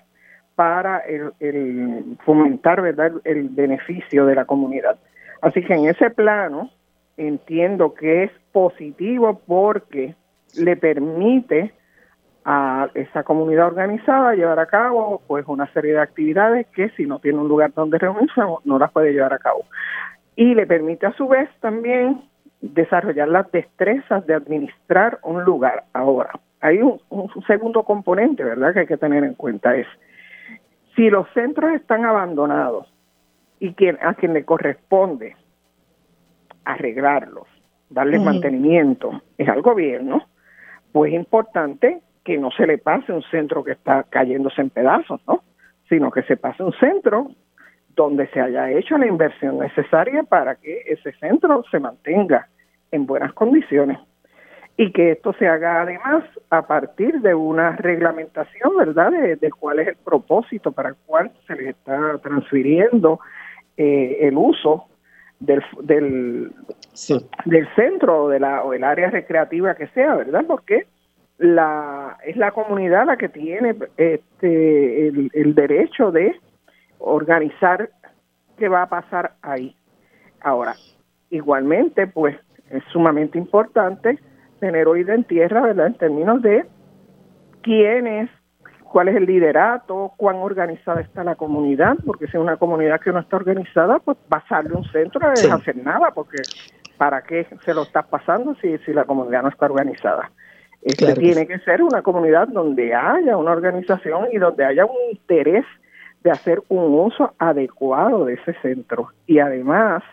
[0.54, 4.96] para el, el fomentar, ¿verdad?, el beneficio de la comunidad.
[5.42, 6.70] Así que en ese plano,
[7.16, 10.14] entiendo que es positivo porque
[10.58, 11.72] le permite
[12.44, 17.18] a esa comunidad organizada llevar a cabo pues una serie de actividades que si no
[17.18, 19.64] tiene un lugar donde reunirse no las puede llevar a cabo.
[20.36, 22.22] Y le permite a su vez también
[22.60, 25.84] desarrollar las destrezas de administrar un lugar.
[25.92, 26.32] Ahora
[26.64, 26.98] hay un,
[27.46, 29.86] segundo componente verdad que hay que tener en cuenta es
[30.96, 32.90] si los centros están abandonados
[33.60, 35.36] y quien, a quien le corresponde
[36.64, 37.46] arreglarlos,
[37.90, 40.26] darles mantenimiento, es al gobierno,
[40.92, 45.20] pues es importante que no se le pase un centro que está cayéndose en pedazos,
[45.26, 45.42] ¿no?
[45.88, 47.30] Sino que se pase un centro
[47.94, 52.48] donde se haya hecho la inversión necesaria para que ese centro se mantenga
[52.90, 53.98] en buenas condiciones
[54.76, 59.88] y que esto se haga además a partir de una reglamentación, ¿verdad?, de, cuál es
[59.88, 63.20] el propósito para el cual se le está transfiriendo
[63.76, 64.86] eh, el uso
[65.40, 66.52] del, del,
[67.44, 70.44] del centro o, de la, o el área recreativa que sea, ¿verdad?
[70.46, 70.86] Porque
[71.38, 76.34] la, es la comunidad la que tiene este, el, derecho de
[76.98, 77.90] organizar
[78.56, 79.76] qué va a pasar ahí.
[80.40, 80.74] Ahora,
[81.30, 82.36] igualmente, pues
[82.70, 84.18] es sumamente importante
[84.60, 85.88] tener oído en tierra, ¿verdad?
[85.88, 86.64] En términos de
[87.62, 88.30] quiénes
[88.94, 93.10] cuál es el liderato, cuán organizada está la comunidad, porque si es una comunidad que
[93.10, 96.40] no está organizada, pues pasarle un centro no es hacer nada, porque
[96.96, 100.30] ¿para qué se lo está pasando si, si la comunidad no está organizada?
[100.80, 105.64] Este tiene que ser una comunidad donde haya una organización y donde haya un interés
[106.22, 110.04] de hacer un uso adecuado de ese centro y además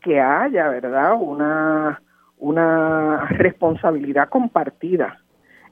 [0.00, 2.00] que haya, ¿verdad?, una,
[2.38, 5.18] una responsabilidad compartida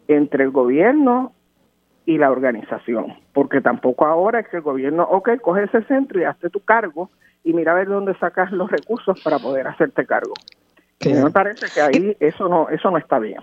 [0.08, 1.32] entre el gobierno
[2.10, 6.24] y la organización, porque tampoco ahora es que el gobierno, ok, coge ese centro y
[6.24, 7.08] hazte tu cargo
[7.44, 10.34] y mira a ver dónde sacas los recursos para poder hacerte cargo.
[11.04, 13.38] Me parece que ahí eso no, eso no está bien.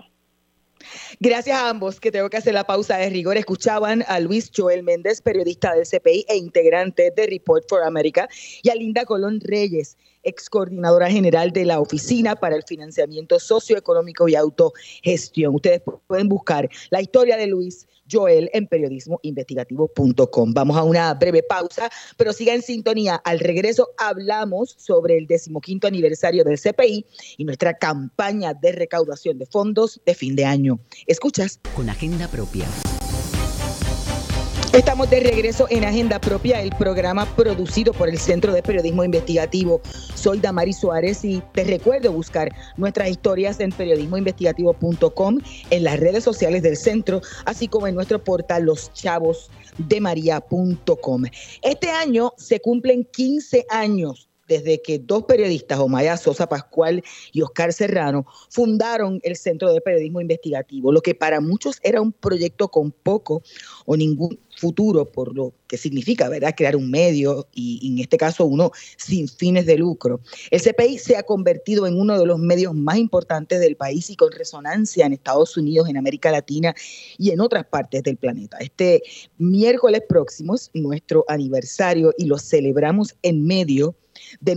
[1.18, 3.38] Gracias a ambos, que tengo que hacer la pausa de rigor.
[3.38, 8.28] Escuchaban a Luis Joel Méndez, periodista del CPI e integrante de Report for America,
[8.62, 14.28] y a Linda Colón Reyes, ex coordinadora general de la Oficina para el Financiamiento Socioeconómico
[14.28, 15.54] y Autogestión.
[15.54, 20.52] Ustedes pueden buscar la historia de Luis Joel en periodismoinvestigativo.com.
[20.52, 23.16] Vamos a una breve pausa, pero siga en sintonía.
[23.16, 27.06] Al regreso hablamos sobre el decimoquinto aniversario del CPI
[27.36, 30.80] y nuestra campaña de recaudación de fondos de fin de año.
[31.06, 31.60] Escuchas.
[31.74, 32.66] Con agenda propia.
[34.72, 39.80] Estamos de regreso en Agenda Propia, el programa producido por el Centro de Periodismo Investigativo.
[40.14, 45.38] Soy Damari Suárez y te recuerdo buscar nuestras historias en periodismoinvestigativo.com,
[45.70, 51.22] en las redes sociales del centro, así como en nuestro portal loschavosdemaria.com.
[51.62, 57.72] Este año se cumplen 15 años desde que dos periodistas, Omaya Sosa Pascual y Oscar
[57.72, 62.90] Serrano, fundaron el Centro de Periodismo Investigativo, lo que para muchos era un proyecto con
[62.90, 63.42] poco
[63.84, 68.44] o ningún futuro, por lo que significa, ¿verdad?, crear un medio y, en este caso
[68.44, 70.20] uno sin fines de lucro.
[70.50, 74.16] El CPI se ha convertido en uno de los medios más importantes del país y
[74.16, 76.74] con resonancia en Estados Unidos, en América Latina
[77.16, 78.58] y en otras partes del planeta.
[78.58, 79.02] Este
[79.38, 84.07] miércoles próximo es nuestro aniversario y lo celebramos en medio de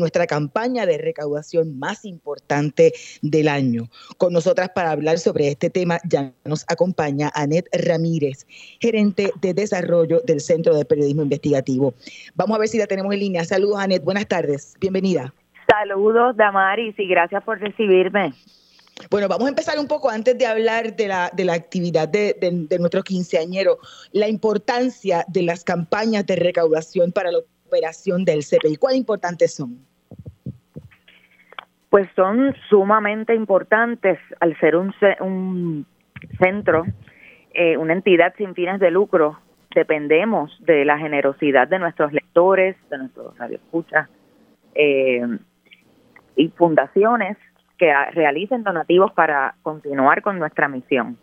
[0.02, 3.88] nuestra campaña de recaudación más importante del año.
[4.18, 8.46] Con nosotras para hablar sobre este tema ya nos acompaña Anet Ramírez,
[8.80, 11.94] gerente de desarrollo del Centro de Periodismo Investigativo.
[12.36, 13.46] Vamos a ver si la tenemos en línea.
[13.46, 14.04] Saludos, Anet.
[14.04, 14.76] Buenas tardes.
[14.80, 15.34] Bienvenida.
[15.68, 18.34] Saludos, Damaris, y gracias por recibirme.
[19.10, 22.36] Bueno, vamos a empezar un poco antes de hablar de la, de la actividad de,
[22.40, 23.80] de, nuestro quinceañero,
[24.12, 28.76] la importancia de las campañas de recaudación para los operación del CPI?
[28.76, 29.80] ¿Cuán importantes son?
[31.90, 35.86] Pues son sumamente importantes al ser un, un
[36.40, 36.84] centro,
[37.54, 39.40] eh, una entidad sin fines de lucro.
[39.74, 44.10] Dependemos de la generosidad de nuestros lectores, de nuestros radioescuchas
[44.76, 45.26] eh,
[46.36, 47.38] y fundaciones
[47.78, 51.18] que realicen donativos para continuar con nuestra misión.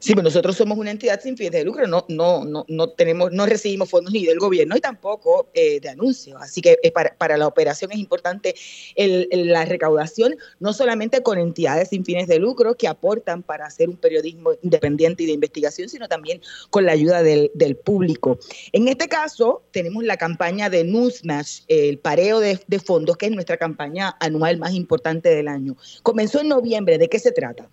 [0.00, 3.32] Sí, pero nosotros somos una entidad sin fines de lucro, no, no, no, no tenemos,
[3.32, 6.40] no recibimos fondos ni del gobierno y tampoco eh, de anuncios.
[6.40, 8.54] Así que eh, para, la operación es importante
[8.96, 13.96] la recaudación, no solamente con entidades sin fines de lucro que aportan para hacer un
[13.96, 16.40] periodismo independiente y de investigación, sino también
[16.70, 17.50] con la ayuda del,
[17.84, 18.38] público.
[18.72, 23.56] En este caso, tenemos la campaña de Newsmatch, el pareo de fondos, que es nuestra
[23.56, 25.76] campaña anual más importante del año.
[26.02, 26.98] Comenzó en noviembre.
[26.98, 27.68] ¿De qué se trata?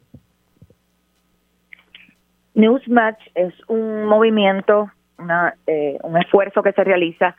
[2.55, 4.89] Newsmatch es un movimiento,
[5.67, 7.35] eh, un esfuerzo que se realiza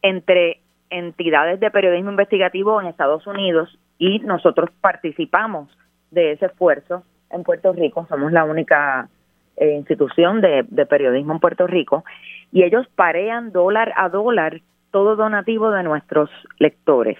[0.00, 5.68] entre entidades de periodismo investigativo en Estados Unidos y nosotros participamos
[6.10, 8.06] de ese esfuerzo en Puerto Rico.
[8.08, 9.08] Somos la única
[9.56, 12.04] eh, institución de, de periodismo en Puerto Rico
[12.50, 17.18] y ellos parean dólar a dólar todo donativo de nuestros lectores.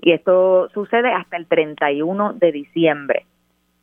[0.00, 3.26] Y esto sucede hasta el 31 de diciembre.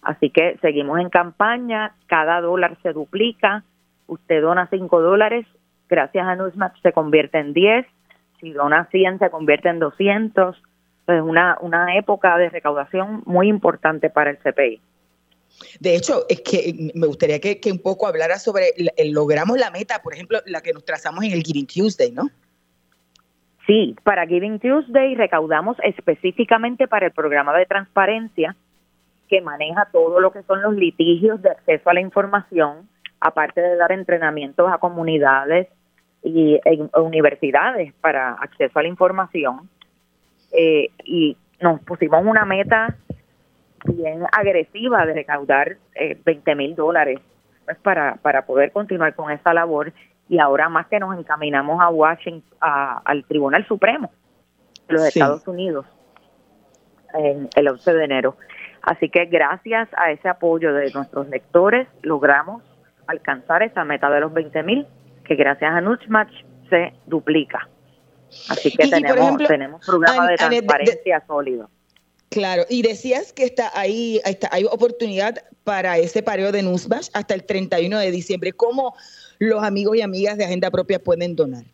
[0.02, 3.64] Así que seguimos en campaña, cada dólar se duplica,
[4.08, 5.46] usted dona 5 dólares,
[5.90, 7.86] gracias a Newsmatch se convierte en 10,
[8.40, 10.56] si dona 100 se convierte en 200,
[11.08, 14.82] es una, una época de recaudación muy importante para el CPI.
[15.80, 18.68] De hecho, es que me gustaría que, un poco hablara sobre,
[19.12, 22.30] logramos la meta, por ejemplo, la que nos trazamos en el Giving Tuesday, ¿no?
[23.66, 28.56] Sí, para Giving Tuesday recaudamos específicamente para el programa de transparencia,
[29.30, 33.76] que maneja todo lo que son los litigios de acceso a la información, aparte de
[33.76, 35.68] dar entrenamientos a comunidades
[36.24, 39.70] y e, universidades para acceso a la información.
[40.52, 42.96] Eh, y nos pusimos una meta
[43.86, 47.20] bien agresiva de recaudar eh, 20 mil dólares
[47.66, 49.94] pues, para, para poder continuar con esa labor
[50.28, 54.12] y ahora más que nos encaminamos a Washington, al Tribunal Supremo
[54.88, 55.86] de los Estados Unidos
[57.14, 58.36] en el 11 de enero.
[58.90, 62.64] Así que gracias a ese apoyo de nuestros lectores logramos
[63.06, 64.88] alcanzar esa meta de los 20 mil,
[65.26, 66.32] que gracias a Nutchmatch
[66.72, 67.70] se duplica.
[68.50, 71.70] Así que tenemos, tenemos programa de transparencia sólido.
[72.32, 77.36] Claro, y decías que está ahí, está, hay oportunidad para ese pareo de Newsmatch hasta
[77.36, 78.54] el 31 de diciembre.
[78.54, 78.96] ¿Cómo
[79.38, 81.66] los amigos y amigas de Agenda Propia pueden donar?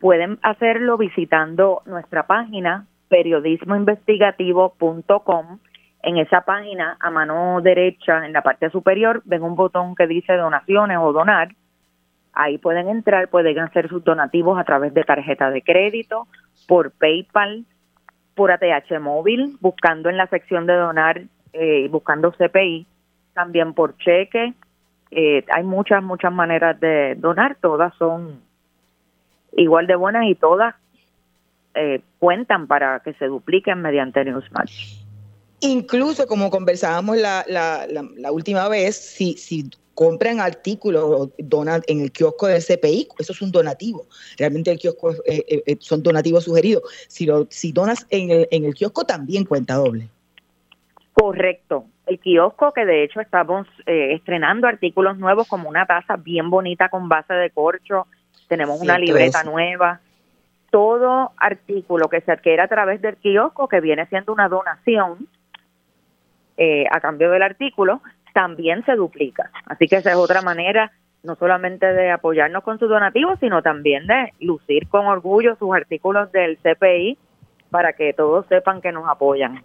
[0.00, 5.58] Pueden hacerlo visitando nuestra página periodismoinvestigativo.com.
[6.02, 10.34] En esa página, a mano derecha, en la parte superior, ven un botón que dice
[10.34, 11.54] donaciones o donar.
[12.32, 16.26] Ahí pueden entrar, pueden hacer sus donativos a través de tarjeta de crédito,
[16.66, 17.66] por PayPal,
[18.34, 21.20] por ATH móvil, buscando en la sección de donar,
[21.52, 22.86] eh, buscando CPI,
[23.34, 24.54] también por cheque.
[25.10, 28.40] Eh, hay muchas, muchas maneras de donar, todas son
[29.54, 30.74] igual de buenas y todas
[31.74, 35.02] eh, cuentan para que se dupliquen mediante Newsmatch.
[35.60, 42.00] Incluso, como conversábamos la, la, la, última vez, si, si compran artículos o donan en
[42.00, 44.06] el kiosco del CPI, eso es un donativo.
[44.38, 46.82] Realmente el kiosco eh, eh, eh, son donativos sugeridos.
[47.08, 50.08] Si, lo, si donas en el, en el kiosco, también cuenta doble.
[51.12, 51.84] Correcto.
[52.06, 57.08] El kiosco, que de hecho estamos estrenando artículos nuevos como una taza bien bonita con
[57.08, 58.08] base de corcho,
[58.48, 60.00] tenemos una libreta nueva.
[60.72, 65.28] Todo artículo que se adquiere a través del kiosco, que viene siendo una donación,
[66.56, 68.02] eh, a cambio del artículo,
[68.34, 69.52] también se duplica.
[69.66, 70.90] Así que esa es otra manera
[71.22, 76.32] no solamente de apoyarnos con sus donativos, sino también de lucir con orgullo sus artículos
[76.32, 77.16] del CPI
[77.70, 79.62] para que todos sepan que nos apoyan.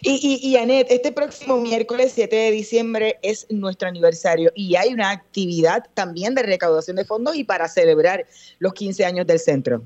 [0.00, 4.94] Y, y, y Anet, este próximo miércoles 7 de diciembre es nuestro aniversario y hay
[4.94, 8.24] una actividad también de recaudación de fondos y para celebrar
[8.58, 9.82] los 15 años del centro.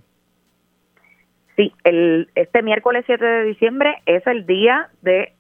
[1.57, 5.33] Sí, el, este miércoles 7 de diciembre es el día de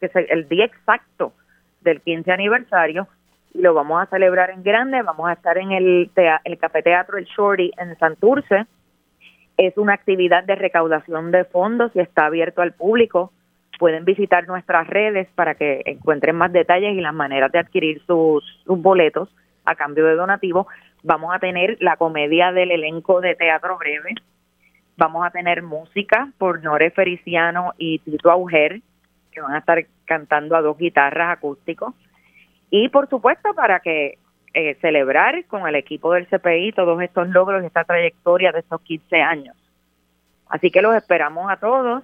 [0.00, 1.32] que es el día exacto
[1.80, 3.08] del 15 aniversario
[3.54, 5.02] y lo vamos a celebrar en grande.
[5.02, 6.10] Vamos a estar en el,
[6.44, 8.66] el Café Teatro El Shorty en Santurce.
[9.56, 13.32] Es una actividad de recaudación de fondos y está abierto al público.
[13.78, 18.44] Pueden visitar nuestras redes para que encuentren más detalles y las maneras de adquirir sus,
[18.64, 19.28] sus boletos
[19.64, 20.66] a cambio de donativo.
[21.02, 24.14] Vamos a tener la comedia del elenco de Teatro Breve.
[24.96, 28.80] Vamos a tener música por Nore Fericiano y Tito Auger
[29.30, 31.94] que van a estar cantando a dos guitarras acústicos.
[32.70, 34.18] Y por supuesto para que
[34.54, 38.80] eh, celebrar con el equipo del CPI todos estos logros y esta trayectoria de estos
[38.80, 39.54] 15 años.
[40.48, 42.02] Así que los esperamos a todos.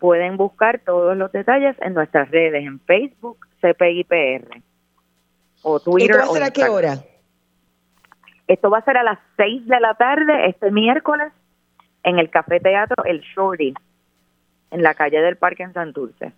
[0.00, 4.60] Pueden buscar todos los detalles en nuestras redes, en Facebook, CPIPR,
[5.62, 6.16] o Twitter.
[6.16, 6.94] ¿Esto va a ser a qué hora?
[8.48, 11.32] Esto va a ser a las 6 de la tarde este miércoles
[12.06, 13.74] en el Café Teatro El Shorty,
[14.70, 16.32] en la calle del Parque en Santurce.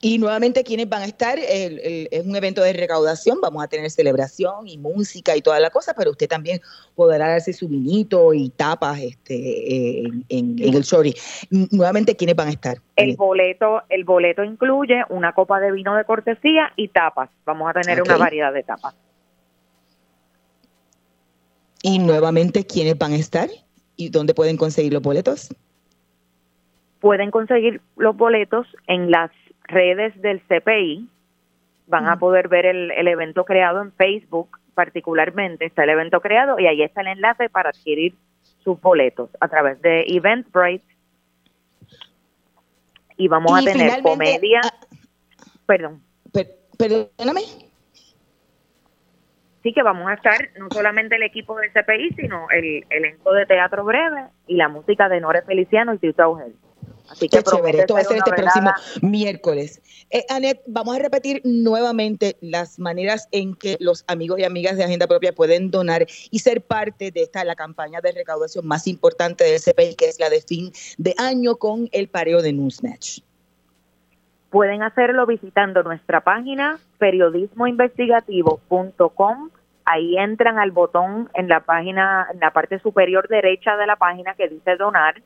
[0.00, 1.38] Y nuevamente, ¿quiénes van a estar?
[1.38, 5.94] es un evento de recaudación, vamos a tener celebración y música y toda la cosa,
[5.94, 6.60] pero usted también
[6.94, 11.14] podrá darse su vinito y tapas este, en, el shorty.
[11.70, 12.78] Nuevamente, ¿quiénes van a estar?
[12.96, 17.30] El boleto, el boleto incluye una copa de vino de cortesía y tapas.
[17.46, 18.94] Vamos a tener una variedad de tapas.
[21.82, 23.48] Y nuevamente, ¿quiénes van a estar?
[23.96, 25.50] ¿Y dónde pueden conseguir los boletos?
[27.04, 29.30] pueden conseguir los boletos en las
[29.64, 31.06] redes del CPI.
[31.86, 36.66] Van a poder ver el, evento creado en Facebook, particularmente está el evento creado y
[36.66, 38.14] ahí está el enlace para adquirir
[38.64, 40.86] sus boletos a través de Eventbrite.
[43.18, 44.62] Y vamos a tener comedia.
[44.64, 44.86] Ah,
[45.66, 46.00] perdón.
[46.78, 47.42] perdóname.
[49.64, 53.46] Sí que vamos a estar no solamente el equipo del CPI, sino el elenco de
[53.46, 56.54] teatro breve y la música de Nore Feliciano y Tito Augel.
[57.08, 59.80] Así que chévere, esto va a ser este próximo miércoles.
[60.10, 64.84] Eh, Anet, vamos a repetir nuevamente las maneras en que los amigos y amigas de
[64.84, 69.44] Agenda Propia pueden donar y ser parte de esta, la campaña de recaudación más importante
[69.44, 73.20] del CPI, que es la de fin de año con el pareo de Newsmatch.
[74.50, 79.50] Pueden hacerlo visitando nuestra página periodismoinvestigativo.com.
[79.84, 84.34] Ahí entran al botón en la página, en la parte superior derecha de la página
[84.34, 85.16] que dice donar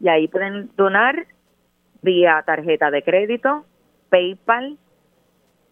[0.00, 1.26] y ahí pueden donar
[2.02, 3.64] vía tarjeta de crédito,
[4.10, 4.78] PayPal,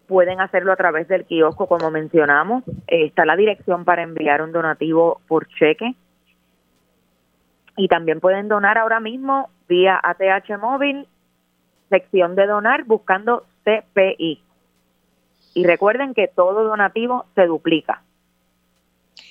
[0.07, 5.21] pueden hacerlo a través del kiosco como mencionamos, está la dirección para enviar un donativo
[5.27, 5.95] por cheque.
[7.77, 11.07] Y también pueden donar ahora mismo vía ATH móvil,
[11.89, 14.41] sección de donar buscando CPI.
[15.55, 18.03] Y recuerden que todo donativo se duplica.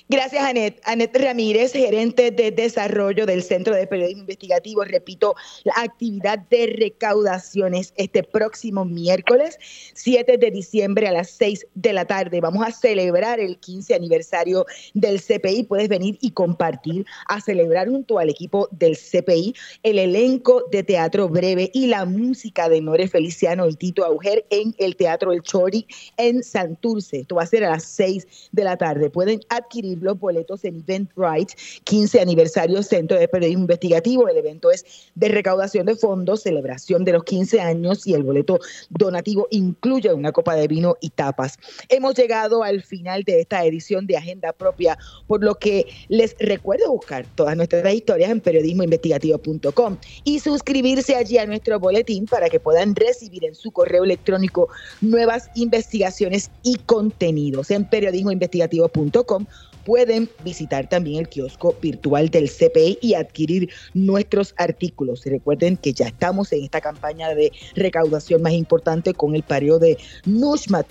[0.07, 0.79] Gracias, Anet.
[0.83, 4.83] Anet Ramírez, gerente de desarrollo del Centro de Periodismo Investigativo.
[4.83, 5.33] Repito,
[5.63, 9.57] la actividad de recaudaciones este próximo miércoles,
[9.95, 12.39] 7 de diciembre a las 6 de la tarde.
[12.39, 15.63] Vamos a celebrar el 15 aniversario del CPI.
[15.63, 21.29] Puedes venir y compartir a celebrar junto al equipo del CPI el elenco de teatro
[21.29, 25.87] breve y la música de Nore Feliciano y Tito Auger en el Teatro El Chori
[26.17, 27.21] en Santurce.
[27.21, 29.09] Esto va a ser a las 6 de la tarde.
[29.09, 34.27] Pueden adquirir los boletos en Eventbrite, 15 aniversario Centro de Periodismo Investigativo.
[34.27, 34.85] El evento es
[35.15, 40.31] de recaudación de fondos, celebración de los 15 años y el boleto donativo incluye una
[40.31, 41.57] copa de vino y tapas.
[41.89, 46.91] Hemos llegado al final de esta edición de Agenda Propia, por lo que les recuerdo
[46.91, 52.95] buscar todas nuestras historias en periodismoinvestigativo.com y suscribirse allí a nuestro boletín para que puedan
[52.95, 54.69] recibir en su correo electrónico
[55.01, 59.45] nuevas investigaciones y contenidos en periodismoinvestigativo.com
[59.85, 65.23] pueden visitar también el kiosco virtual del CPI y adquirir nuestros artículos.
[65.23, 69.97] Recuerden que ya estamos en esta campaña de recaudación más importante con el periodo de
[70.25, 70.87] Newsmatch,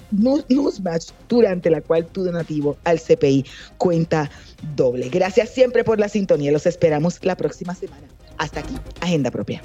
[1.29, 3.45] durante la cual tu donativo al CPI
[3.77, 4.31] cuenta
[4.77, 5.09] doble.
[5.09, 6.53] Gracias siempre por la sintonía.
[6.53, 8.07] Los esperamos la próxima semana.
[8.39, 9.63] Hasta aquí, Agenda Propia.